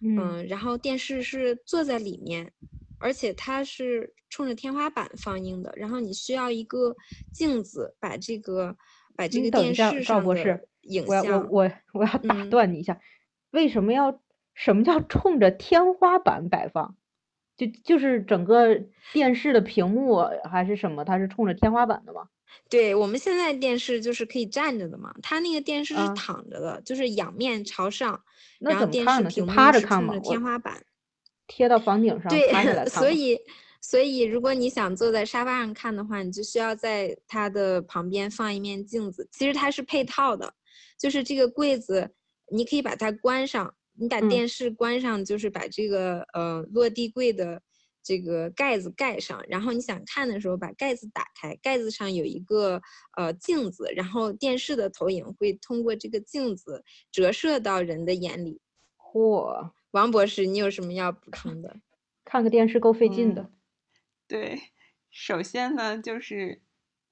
[0.00, 2.52] 嗯，然后电视是坐在里面，
[2.98, 6.96] 而且它是冲着天花板放映的，然后你需要一个
[7.32, 8.76] 镜子把这个
[9.14, 13.00] 把这个电视上的影像，我我我要打断你一下，
[13.52, 14.20] 为什么要
[14.54, 16.96] 什么叫冲着天花板摆放？
[17.56, 20.16] 就就是整个电视的屏幕
[20.50, 21.04] 还是什么？
[21.04, 22.28] 它是冲着天花板的吗？
[22.68, 28.22] 对我们现在电视就是可以站着的嘛，它那个电视是躺着的，就是仰面朝上，
[28.58, 30.84] 然后电视屏幕是冲着天花板，
[31.46, 32.28] 贴到房顶上。
[32.28, 32.50] 对，
[32.90, 33.38] 所以
[33.80, 39.28] 所以如果你想坐在沙发上看的话，你就需要在它的旁边放一面镜子。
[39.32, 40.52] 其实它是配套的，
[40.98, 42.10] 就是这个柜子，
[42.52, 47.62] 你可以把它关上，你把电视关上，就是把这个呃落地柜的。
[48.08, 52.80] 这个盖子盖上，然后你想看的时候把盖子打开，盖子上有一个
[53.18, 58.62] 呃镜子，然后电视的投影会通过这个镜子折射到人的眼里。
[58.96, 61.76] 嚯，王博士，你有什么要补充的？
[62.24, 63.50] 看个电视够费劲的。
[64.26, 64.58] 对，
[65.10, 66.62] 首先呢，就是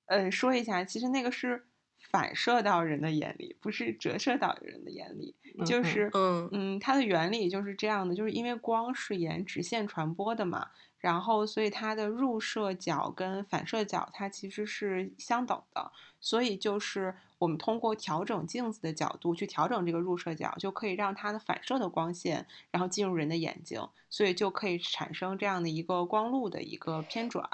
[0.06, 1.66] 呃说一下，其实那个是
[2.10, 5.36] 反射到人的眼里，不是折射到人的眼里。
[5.64, 10.68] 就是嗯嗯，它的原理就是这样的，就是因为光是沿直线传播的嘛。
[10.98, 27.48] 然后，所以它的入射角跟反射角它其实是相等的，所以就是我们通过调整镜子的角度去调整这个入射角，就可以让它的反射的光线然后进入人的眼睛，所以就可以产生这样的一个光路的一个偏转。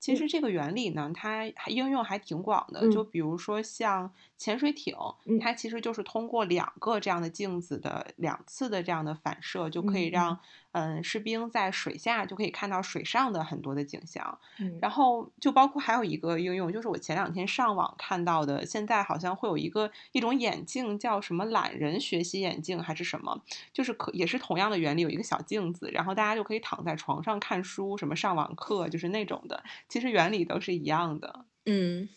[0.00, 2.90] 其实这个原理呢，它应用还挺广的。
[2.90, 4.96] 就比如说像潜水艇，
[5.38, 10.38] 它其实就是通过两个这样的镜子的两次的这样的反射，就可以让
[10.72, 14.38] 嗯士兵在水下就可以看到水上的很多的景象。
[14.80, 29.62] 然后就包括还有一个应用，就是我前两天上网看到的，现在好像会有一个一种眼镜叫什么懒人学习眼镜还是什么，就是可也是同样的原理，有一个小镜子，然后大家就可以躺在床上看书，什么上网课，就是那种的。
[29.88, 31.44] 其实原理都是一样的。
[31.66, 32.08] 嗯，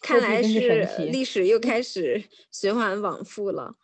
[0.00, 3.76] 看来是历史又开始循环往复了。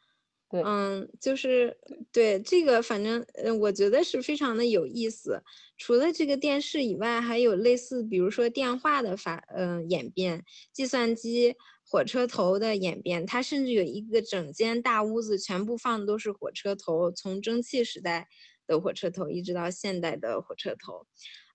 [0.48, 1.76] 对，嗯，就是
[2.12, 5.42] 对这个，反正嗯，我觉得是非常的有意思。
[5.76, 11.54] 除了这个电视以外，还有类似，比如说电话的发，嗯，演变，计算机、
[11.85, 18.28] 火车头的演变，它甚至有一个整间大屋子全部放的都是火车头，从蒸汽时代
[18.66, 21.06] 的火车头一直到现代的火车头。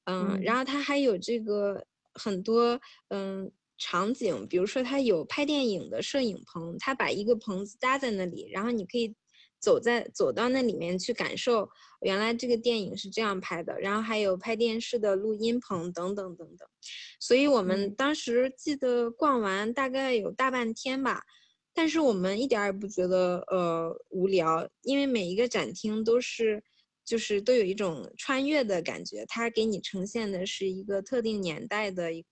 [0.03, 3.51] 嗯，然后它还有这个很多嗯
[3.83, 9.15] 场景，比如说它有拍电影的摄影棚，它把一个棚子搭在那里，然后你可以
[9.59, 11.67] 走在走到那里面去感受
[12.01, 16.67] 原来这个电影是这样拍的，然后还有拍电视的录音棚等等等等。
[17.19, 21.23] 所以我们当时记得逛完大概有大半天吧，
[21.73, 26.63] 但是我们一点也不觉得呃无聊，因为每一个展厅都是。
[27.03, 32.23] 就是都有一种穿越的感觉，它给你呈现的是一个特定年代的一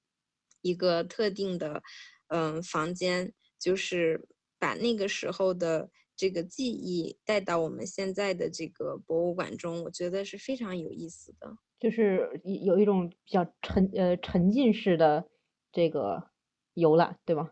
[0.62, 1.82] 一个特定的，
[2.28, 15.30] 嗯，房间，就是把那个时候的这个记忆带到我们现在的这个博物馆中，我觉得是非常有意思的，就是有一种比较沉呃沉浸式的
[15.72, 16.30] 这个
[16.74, 17.52] 游览，对吗？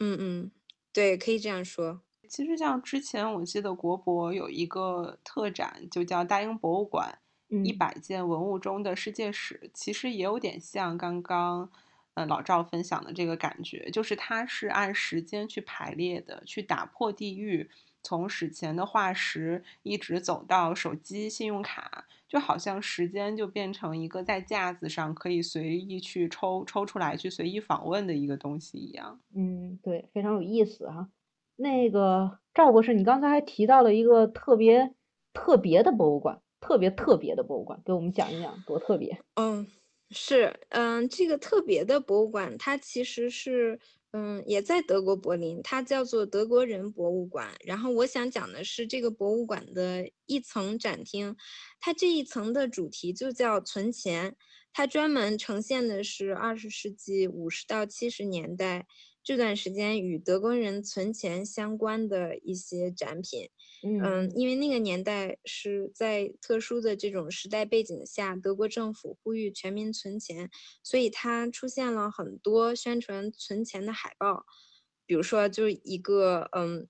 [0.00, 0.50] 嗯嗯，
[0.92, 2.02] 对，可以这样说。
[2.28, 7.18] 其实像之前我记得国博有一个特展，就叫大英博物馆
[7.64, 11.70] 一百件文物中的世界史，其实也有点像刚刚。
[12.18, 17.70] 嗯，老赵分享的这个感觉，就是它是按时间去排列的，去打破地域，
[18.02, 29.20] 从史前的化石一直走到手机、信用卡，就好像时间就变成一个在架子上可以随意去抽抽出来去随意访问的一个东西一样。
[29.32, 31.08] 嗯，对，非常有意思哈。
[31.54, 34.92] 那个赵博士，你刚才还提到了一个特别
[35.32, 39.20] 特别的博物馆，特别特别的博物馆，给我们讲一讲多特别。
[39.36, 39.68] 嗯。
[40.10, 43.78] 是，嗯，这个特别的博物馆，它其实是，
[44.12, 47.54] 嗯，也在德国柏林，它叫做德国人博物馆。
[47.64, 51.36] 然后我想讲的是这个博物馆的一层展厅，
[51.78, 54.34] 它这一层的主题就叫存钱，
[54.72, 58.86] 它专门呈现的是二十世纪五十到七十年代。
[59.28, 63.50] 这段时间与德国人存钱相关的一些展品，
[64.02, 70.48] 嗯，因为那个年代是在特殊的这种时代背景下，德国政府呼吁全民存钱，
[70.82, 74.46] 所以它出现了很多宣传存钱的海报，
[75.04, 76.88] 比如说就一个，嗯，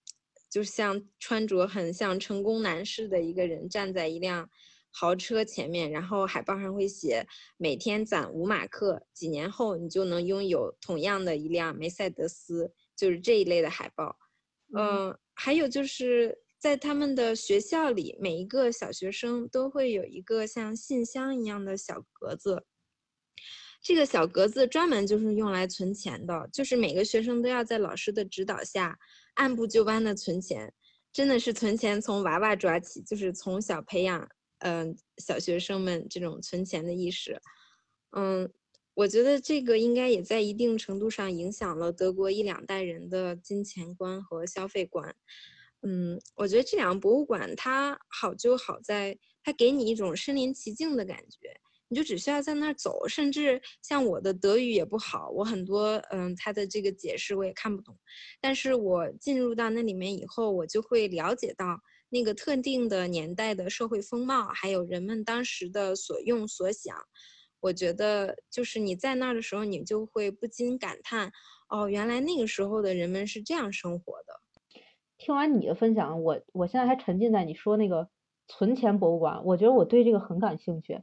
[0.49, 4.49] 就像穿着很像成功男士的一个人站在一辆。
[4.91, 7.26] 豪车前面，然后海报上会写
[7.57, 14.16] 每天攒五马克，几年后你就能拥有同样的一辆梅赛德斯，就是这一类的海报。
[14.76, 22.64] 嗯，还有就是在他们的学校里，每一个小学生都会有一个像信箱一样的小格子，
[23.80, 28.99] 这个小格子专门就是用来存钱的，就是每个学生都要在老师的指导下
[29.34, 30.74] 按部就班的存钱，
[31.12, 34.28] 真的是存钱从娃娃抓起，就是从小培养。
[34.61, 37.40] 嗯，小学生们这种存钱的意识，
[38.16, 38.52] 嗯，
[38.94, 45.14] 我觉得这个应该也在一定程度上影响了德国一两代人的金钱观和消费观。
[45.82, 51.38] 嗯，我觉得这两个博物馆它好就好在它给你一种身临其境的感觉，
[51.86, 57.96] 你就只需要在那儿走，甚至像我的德语也不好，我很多嗯它的这个解释我也看不懂，
[58.40, 61.78] 但是我进入到那里面以后，我就会了解到。
[62.11, 66.96] 那个特定的年代的社会风貌，还有人们当时的所用所想，
[67.61, 71.32] 我觉得就是你在那儿的时候，你就会不禁感叹：
[71.68, 74.80] 哦，原来那个时候的人们是这样生活的。
[75.18, 78.09] 听完你的分享，我我现在还沉浸在你说那个
[78.46, 81.02] 存钱博物馆，我觉得我对这个很感兴趣。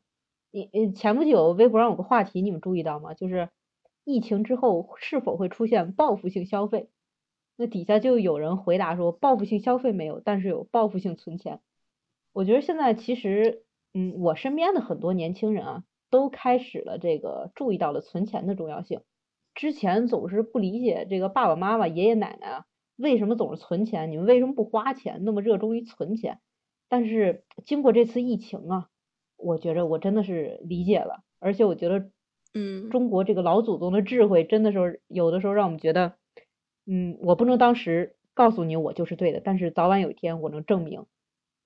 [0.51, 3.13] 你你前不久微博上有个话题，你们注意到吗？
[3.13, 3.49] 就是
[4.05, 6.89] 疫情之后是否会出现报复性消费？
[7.57, 11.61] 那底下就有人回答说，报复性消费没有，但是有报复性存钱。
[12.33, 19.01] 我觉得现在其实，嗯，我身边的很多年轻人啊，都开始了这个注意到了存钱的重要性。
[19.53, 22.65] 之前总是不理解这个爸爸妈妈、爷爷奶奶啊，
[22.97, 24.11] 为什么总是存钱？
[24.11, 25.21] 你们为什么不花钱？
[25.23, 26.39] 那么热衷于存钱？
[26.89, 28.89] 但是经过这次疫情啊，
[29.37, 32.09] 我觉着我真的是理解了，而且我觉得，
[32.53, 36.15] 嗯，中国这个老祖宗的智慧，真的是有的时候让我们觉得。
[36.85, 41.05] 嗯，我不能当时告诉你我就是对的，但是早晚有一天我能证明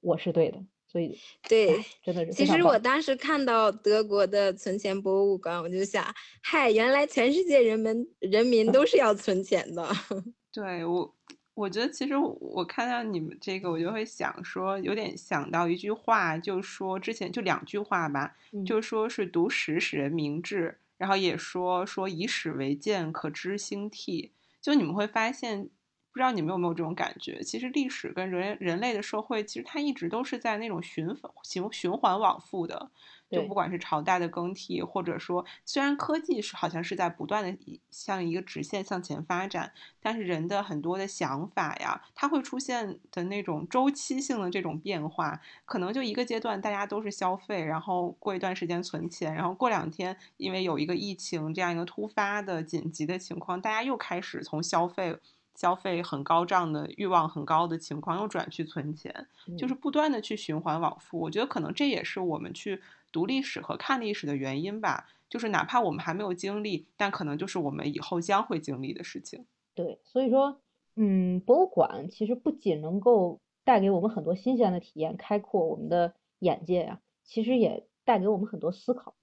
[0.02, 1.18] 我是对的，所以
[1.48, 2.32] 对，真的是。
[2.32, 6.06] 其实我当时看到德国的存钱博物馆，我就想，
[6.42, 9.86] 嗨，原来全世界人们人民都是要存钱的。
[10.54, 11.16] 对我，
[11.54, 24.32] 我觉得其实我看到你们这个，我就会想说，有点想到一句话，就说之前就两句话吧，就说是读史使人明智，然后也说说以史为鉴，可知兴替。
[24.62, 25.70] 就你们会发现，
[26.12, 27.42] 不知道你们有没有这种感觉？
[27.44, 31.08] 其实历史跟人人类的社会，其实它一直都是在那种循
[31.44, 32.90] 循循环往复的。
[33.30, 37.56] 就不管是朝代的更替，或者说，虽然科技是好像是在不断的
[37.92, 55.16] 向一个直线向前发展，但是人的很多的想法呀，它会出现的那种周期性的这种变化，可能就一个阶段大家都是消费，然后过一段时间存钱，然后过两天因为有一个疫情这样一个突发的紧急的情况，大家又开始从消费。
[55.60, 61.20] 消费很高涨的欲望很高的情况，又转去存钱，就是不断的去循环往复。
[61.20, 62.82] 我觉得可能这也是我们去
[63.12, 65.08] 读历史和看历史的原因吧。
[65.28, 69.46] 就是哪怕我们还没有经历，但可能就是我们以后将会经历的事情。
[69.76, 70.62] 对，所以说，
[70.96, 79.14] 嗯，博物馆其实不仅能够带给我们很多新鲜的体验，开阔我们的眼界呀，其实也带给我们很多思考。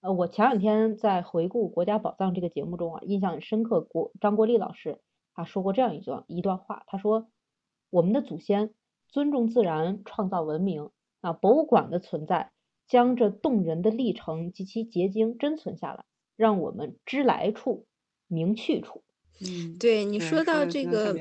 [0.00, 4.98] 呃，我前两天在回顾《国家宝藏》这个节目中啊，印象很深刻，国张国立老师。
[5.36, 7.30] 他说过这样一段一段话，他说
[7.90, 8.74] ：“我们的祖先
[9.06, 10.90] 尊重自然，创造文明。
[11.20, 12.52] 啊，博物馆的存在
[12.86, 16.04] 将这动人的历程及其结晶珍存下来，
[16.36, 17.86] 让我们知来处，
[18.26, 19.04] 明去处。”
[19.40, 21.14] 嗯，对你说到这个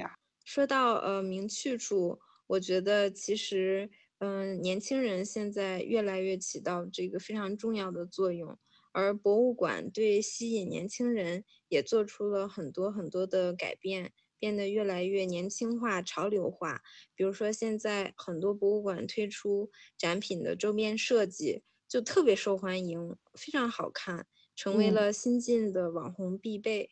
[0.46, 3.90] 说到呃明去处，我觉得其实
[4.20, 8.58] 嗯年轻人现在越来越起到这个非常重要的作用，
[8.96, 16.82] 而博物馆对吸引年轻人也做出了很多很多的改变，变得越来越年轻化、潮流化。
[17.14, 26.92] 比如说现在很多博物馆推出展品的周边设计就特别受欢迎，非常好看，成为了新晋的网红必备。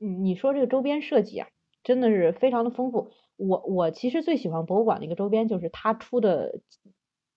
[0.00, 1.48] 嗯，你说这个周边设计啊。
[1.84, 3.10] 真的是非常的丰富。
[3.34, 6.60] 我我其实最喜欢博物馆的一个周边就是他出的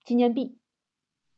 [0.06, 0.60] 纪念币。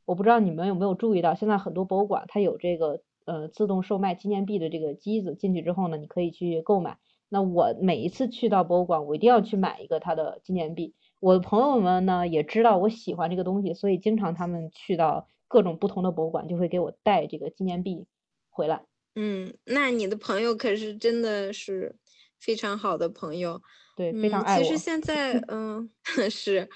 [0.07, 6.97] 我不知道你们有没有注意到，现在很多博物馆它有这个呃自动售卖纪念币的这个机子，进去之后呢，你可以去购买。
[7.29, 10.95] 那我每一次去到博物馆，我一定要去买一个它的纪念币。
[11.19, 18.07] 我的朋友们呢也知道我喜欢这个东西，所以经常他们去到各种不同的博物馆，就会给我带这个纪念币
[18.49, 18.85] 回来。
[19.15, 21.95] 嗯，那你的朋友可是真的是。
[22.39, 23.59] 非常好的朋友，
[23.95, 24.63] 对，非常爱我。
[24.63, 25.89] 其实现在，嗯，
[26.29, 26.69] 是，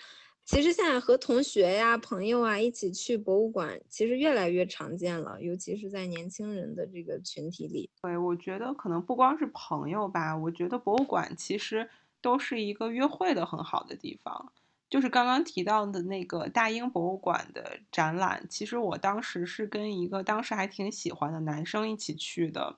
[0.52, 7.90] 其实现在和同学呀、朋友啊一起去博物馆，其实越来越常见了，尤其是在年轻人的这个群体里。
[8.02, 11.90] 对，我觉得可能不光是朋友吧，我觉得博物馆其实
[12.20, 14.52] 都是一个约会的很好的地方。
[14.90, 22.78] 就是刚刚提到的那个大英博物馆的展览，其实我当时是跟一个当时还挺喜欢的男生一起去的。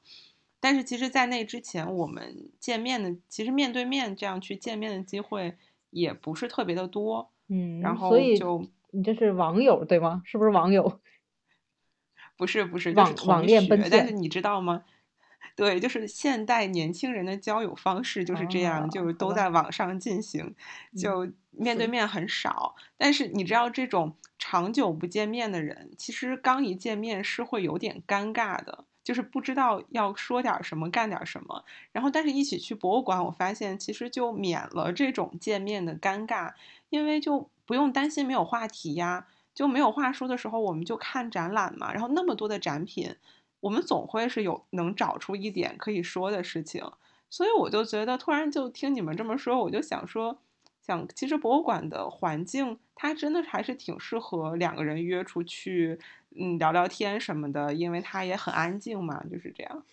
[0.59, 5.57] 但是其实，在那之前，我们见面的，其实面对面这样去见面的机会
[5.89, 10.21] 也不是特别的多，嗯，然后所以就你这是网友对吗？
[10.25, 10.99] 是不是网友？
[12.37, 14.83] 不是不是，就是网恋奔但是你知道吗？
[15.55, 20.55] 对，就是现代年轻人的交友方式就是这样，就是都在网上进行，
[20.95, 22.75] 就面对面很少。
[22.97, 28.85] 但是你知道，这种长久不见面的人，其实刚一见面是会有点尴尬的。
[29.03, 36.53] 就是不知道要说点什么，干点什么，然后但是一起去博物馆，我发现其实就免了这种见面的尴尬，
[36.89, 43.15] 因为就不用担心没有话题呀，就没有话说的时候，我们就看展览嘛，然后那么多的展品，
[43.59, 46.83] 我们总会是有能找出一点可以说的事情，
[47.29, 50.39] 所以我就觉得突然就听你们这么说，我就想说。
[50.85, 55.97] 想，其实博物馆的环境，它真的还是挺适合两个人约出去，
[56.39, 59.85] 嗯，聊聊天什么的，因为它也很安静嘛，就是这样。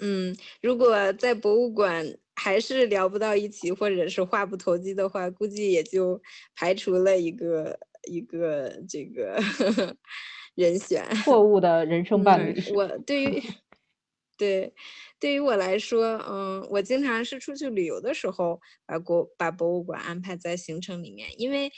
[0.00, 2.06] 嗯，如果在博物馆
[2.36, 6.20] 还是聊不到一起，或者是话不投机的话，估计也就
[6.54, 7.78] 排除了一个
[8.08, 9.36] 一个这个
[10.54, 12.54] 人选，错误的人生伴侣。
[12.74, 13.42] 我 对于
[14.36, 14.72] 对。
[15.20, 21.72] 对于我来说，嗯，我经常是出去旅游的时候，把国把博物馆安排在行程里面，因为，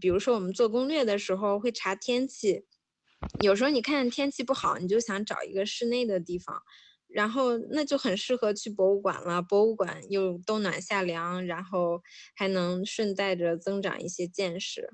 [0.00, 2.64] 比如说我们做攻略的时候会查天气，
[3.40, 6.62] 有时候你看天气不好，你就想找一个室内的地方，
[7.08, 9.40] 然后那就很适合去博物馆了。
[9.42, 12.02] 博物馆又冬暖夏凉，然后
[12.36, 14.90] 还能顺带着增长一些见识，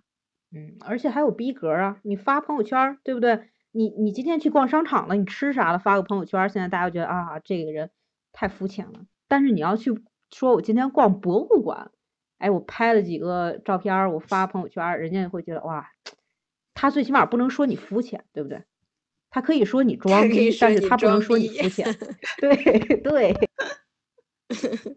[0.53, 3.49] 嗯，而且还有逼格啊，你发朋友圈，对不对？
[3.72, 5.79] 你你今天去逛商场了，你吃啥了？
[5.79, 7.91] 发个朋友圈，现在大家觉得啊，这个人
[8.33, 9.01] 太肤浅了。
[9.27, 9.91] 但是你要去
[10.31, 11.91] 说，我今天逛博物馆，
[12.39, 15.89] 哎，我拍了几个照片，我发朋友圈，人家会觉得哇，
[16.75, 18.62] 他最起码不能说你肤浅，对不对？
[19.31, 21.87] 他可以说你装逼，但是他不能说你肤浅。
[22.39, 22.55] 对
[22.99, 23.35] 对。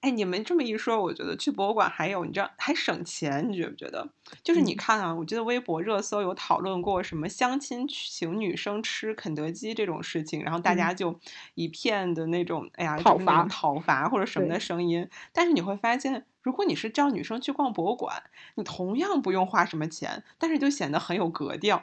[0.00, 4.08] 哎，你们这么一说，我觉得去博物馆还有，你知道还省钱，你觉不觉得？
[4.44, 11.18] 就是你看啊，我记得微博热搜有讨论过什么相亲请女生吃肯德基这种事情，然后大家就
[11.54, 15.08] 一片的那种，哎呀，讨伐讨伐或者什么的声音。
[15.32, 18.22] 但是你会发现，如果你是叫女生去逛博物馆，
[18.56, 21.80] 你同样不用花什么钱，但是就显得很有格调。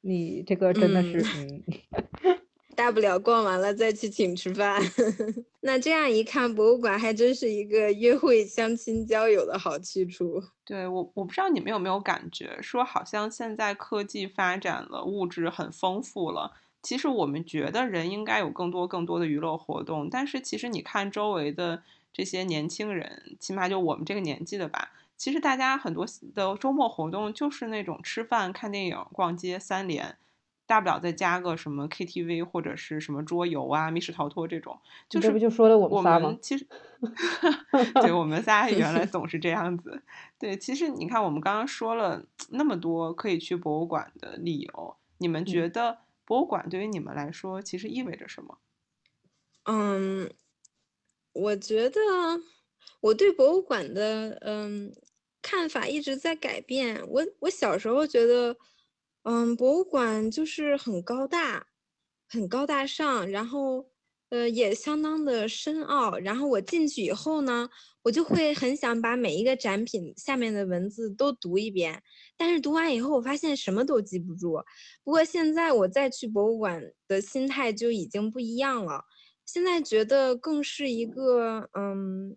[0.00, 1.62] 你这个真的是，嗯。
[2.76, 4.82] 大不了逛完了再去请吃饭，
[5.62, 10.42] 那这样一看，博物馆还真是一个约会、相亲、交友的好去处。
[10.64, 16.52] 对我，我不知道你们有没有感觉，说好像现在科技发展了，物质很丰富了。
[16.82, 21.80] 其实我们觉得人应该有更多更多的娱乐活动，但是其实你看周围的
[22.14, 30.16] 这些年轻人，起码就我们这个年纪的吧，其实大家很多的周末活动就是那种吃饭、看电影、逛街三连。
[30.66, 36.66] 大不了再加个什么 KTV 或者是什么桌游啊、密室逃脱这种，就是不就说了我们仨其实，
[38.00, 40.02] 对，我们仨原来 总是这样子。
[40.38, 48.56] 对，其实你看，我们刚刚说了那么多可以去博物馆的理由，你们觉得博物馆对于你们来说其实意味着什么？
[49.64, 50.30] 嗯，
[51.34, 52.00] 我觉得
[53.00, 54.94] 我对博物馆的嗯
[55.42, 57.06] 看法一直在改变。
[57.08, 58.56] 我我小时候觉得。
[59.26, 61.68] 嗯，博物馆就是很高大，
[62.28, 63.86] 很高大上，然后，
[64.28, 66.18] 呃，也相当的深奥。
[66.18, 67.70] 然后我进去以后呢，
[68.02, 72.02] 我就会很想把每一个展品下面的文字都读一遍。
[72.36, 74.62] 但是读完以后，我发现什么都记不住。
[75.02, 79.06] 不过现在我再去博物馆的心态就已经不一样了。
[79.44, 82.36] 现在觉得更是一个嗯，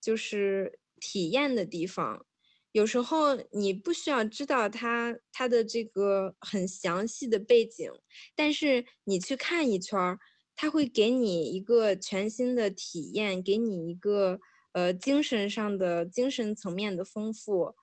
[0.00, 2.24] 就是体验的地方。
[2.72, 7.90] 有时候你不需要知道它它的这个很详细的背景，
[8.34, 10.18] 但是你去看一圈儿。
[10.58, 14.40] 它会给你一个全新的体验，给你一个
[14.72, 17.74] 呃精神上的精神层面的丰富，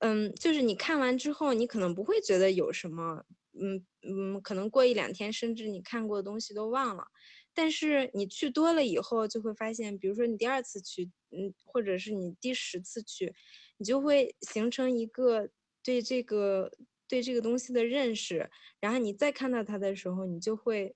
[0.00, 3.24] 嗯，就是你看完之后，你可能不会觉得有什么，
[3.58, 7.06] 嗯嗯，可能过一两天，甚至你看过的东西都忘了，
[7.54, 13.34] 但是你去多了以后，就会发现，比如说你第二次去，嗯，或者是你第十次去，
[13.78, 15.50] 你就会形成一个
[15.82, 16.70] 对这个
[17.08, 18.50] 对这个东西的认识，
[18.80, 20.94] 然后你再看到它的时候，你就会。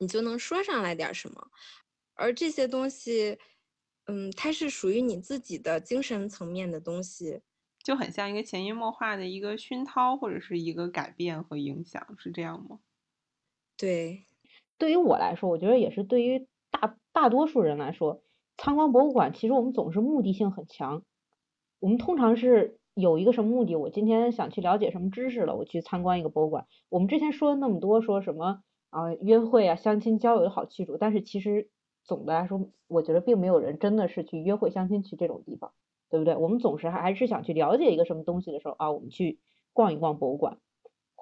[0.00, 1.50] 你就能说上来点什么，
[2.14, 3.38] 而这些东西，
[4.06, 7.42] 嗯，它是属于你自己的精神层面的东西，
[7.84, 12.80] 就很像一个潜移默化的一个熏陶或者是一个改变和影响，是这样吗？
[13.76, 14.26] 对，
[14.78, 18.22] 对于我来说，我觉得也是对于大大多数人来说，
[18.56, 21.02] 参观博物馆其实我们总是目的性很强，
[21.80, 26.66] 我们通常是有一个什么目的，我今天想去了解什么知识了，我去参观一个博物馆。
[26.88, 28.60] 我们之前说了那么多，说什么？
[28.90, 31.68] 啊，约会啊，相亲交友的好去处，但是其实
[32.04, 35.72] 总的来说，我觉得并没有人真的是去约会相亲去这种地方，
[36.10, 36.36] 对不对？
[36.36, 39.40] 我们总是还还是想去了解一个什么东西的时候啊，我们去
[39.72, 40.58] 逛一逛博物馆，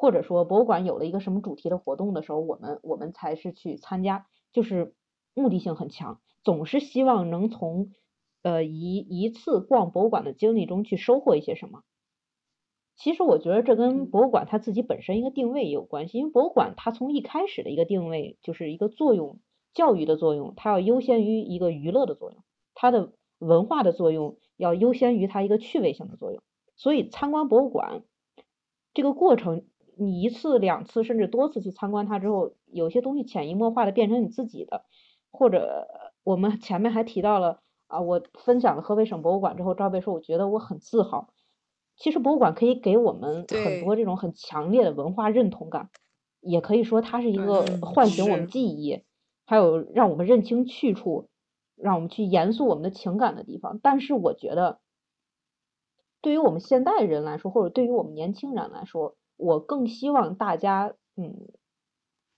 [0.02, 4.96] 或者说博物馆有了一个什么主题的活动的时候，我们我们才是去参加，就是
[5.32, 7.92] 目的性很强，总是希望能从
[8.42, 11.84] 呃一一次逛博物馆的经历中去收获一些什么。
[12.96, 19.38] 其实我觉得这跟博物馆它自己本身一个定位也有关系，因为博物馆它从一开始的一个定位就是一个作用，
[19.72, 22.42] 教育的作用，它要优先于一个娱乐的作用，
[22.74, 26.42] 它的文化的作用要优先于它一个趣味性的作用。
[26.74, 28.02] 所以参观博物馆
[28.94, 29.64] 这个过程，
[30.06, 34.84] 你一次两次甚至多次去参观它之后，有些东西潜移默化的变成你自己的，
[35.30, 35.86] 或者
[36.24, 41.28] 我们前面还提到了啊，我分享了河北省博物馆之后，赵贝说我觉得我很自豪。
[41.96, 45.90] 其实博物馆可以给我们很多这种很强烈的文化认同感，
[46.40, 49.02] 也可以说它是一个唤醒我们记忆，
[49.44, 51.28] 还有让我们认清去处，
[51.76, 53.78] 让我们去严肃我们的情感的地方。
[53.82, 54.80] 但是我觉得，
[56.22, 61.48] 对于我们现代人来说，或者对于我们年轻人来说，我更希望大家嗯，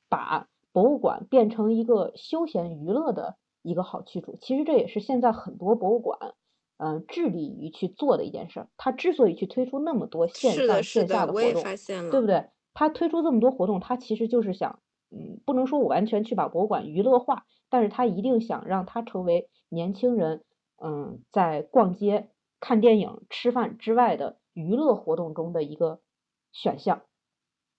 [0.08, 4.36] 把博物馆变成一个休闲娱乐的一个好去处。
[4.40, 6.34] 其实这也是现在很多博物馆。
[6.76, 8.68] 嗯，致力于去做的一件事儿。
[8.76, 11.62] 他之所以去推出那么多线上线下的活动，
[12.10, 12.50] 对不对？
[12.74, 14.80] 他推出这么多活动，他其实就是想，
[15.12, 20.42] 嗯，不能说我完全去把博物馆娱乐化，但是他一定想让它成为年轻人，
[20.82, 22.28] 嗯，在逛街、
[22.58, 26.00] 看电影、吃饭之外的娱乐活动中的一个
[26.54, 27.02] 选项。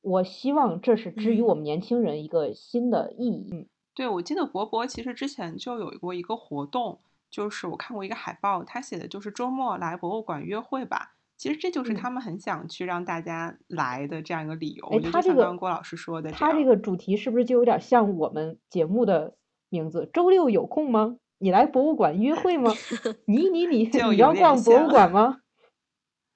[0.01, 3.49] 我希望这是之于我们年轻人一个新的意义。
[3.51, 3.65] 嗯，
[3.95, 6.99] 对，我记得国博其实之前就有过一个活动。
[7.31, 11.15] 就是我看过一个海报，他写的就是周末来博物馆约会吧。
[11.35, 14.87] 其实这就是他们很想去让大家来的这样一个理由。
[14.91, 19.35] 哎，他这个郭老师说的，他这个主题是不是就有点像我们节目的
[19.67, 20.09] 名字？
[20.13, 21.17] 周六有空吗？
[21.39, 22.71] 你来博物馆约会吗？
[23.27, 25.39] 你你你你要逛博物馆吗？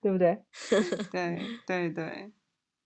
[0.01, 0.43] 对不对？
[1.11, 2.31] 对对对。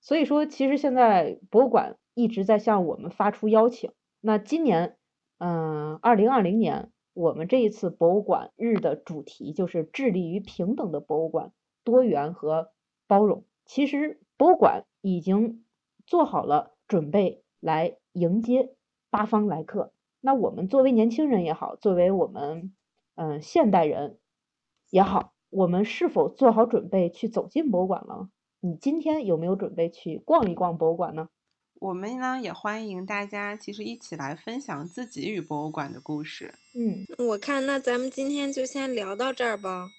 [0.02, 3.92] 所以说，其实现在博物馆一直在向我们发出邀请。
[4.22, 4.98] 那今年，
[5.38, 6.90] 嗯，二零二零年。
[7.16, 11.52] 我们这一次博物馆日的主题就是致力于平等的博物馆，
[11.84, 12.72] 多元和
[13.06, 13.46] 包容。
[13.66, 15.64] 其实博物馆已经
[16.08, 18.74] 做好了准备来迎接
[19.12, 19.94] 八方来客。
[20.22, 22.74] 那我们作为年轻人也好，作为我们
[23.14, 24.18] 嗯现代人
[24.90, 28.30] 也好，我们是否做好准备去走进博物馆了？
[28.60, 31.30] 你今天有没有准备去逛一逛博物馆呢？
[31.80, 36.56] 我们呢也欢迎大家，其实一起来分享自己与博物馆的故事。
[36.76, 39.90] 嗯，我看那咱们今天就先聊到这儿吧，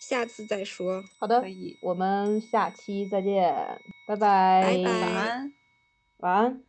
[0.00, 1.04] 下次再说。
[1.18, 3.54] 好的，可以，我们下期再见，
[4.08, 4.62] 拜拜。
[4.62, 5.52] 拜拜，晚安，
[6.18, 6.64] 晚安。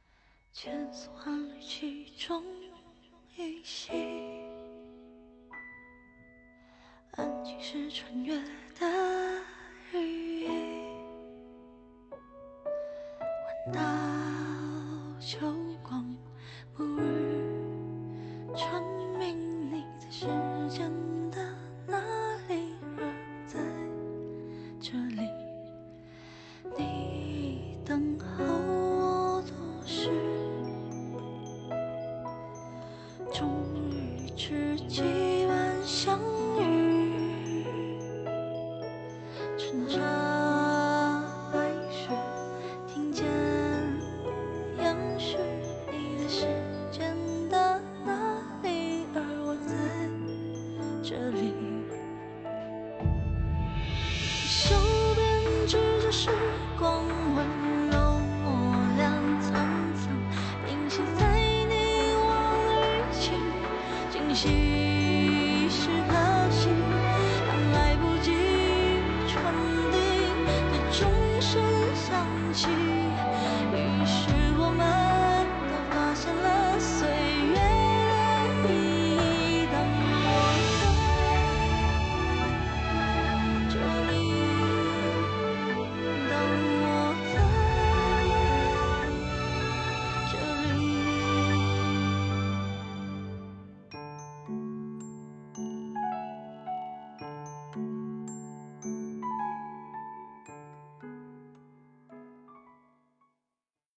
[7.11, 8.33] 安静是穿越。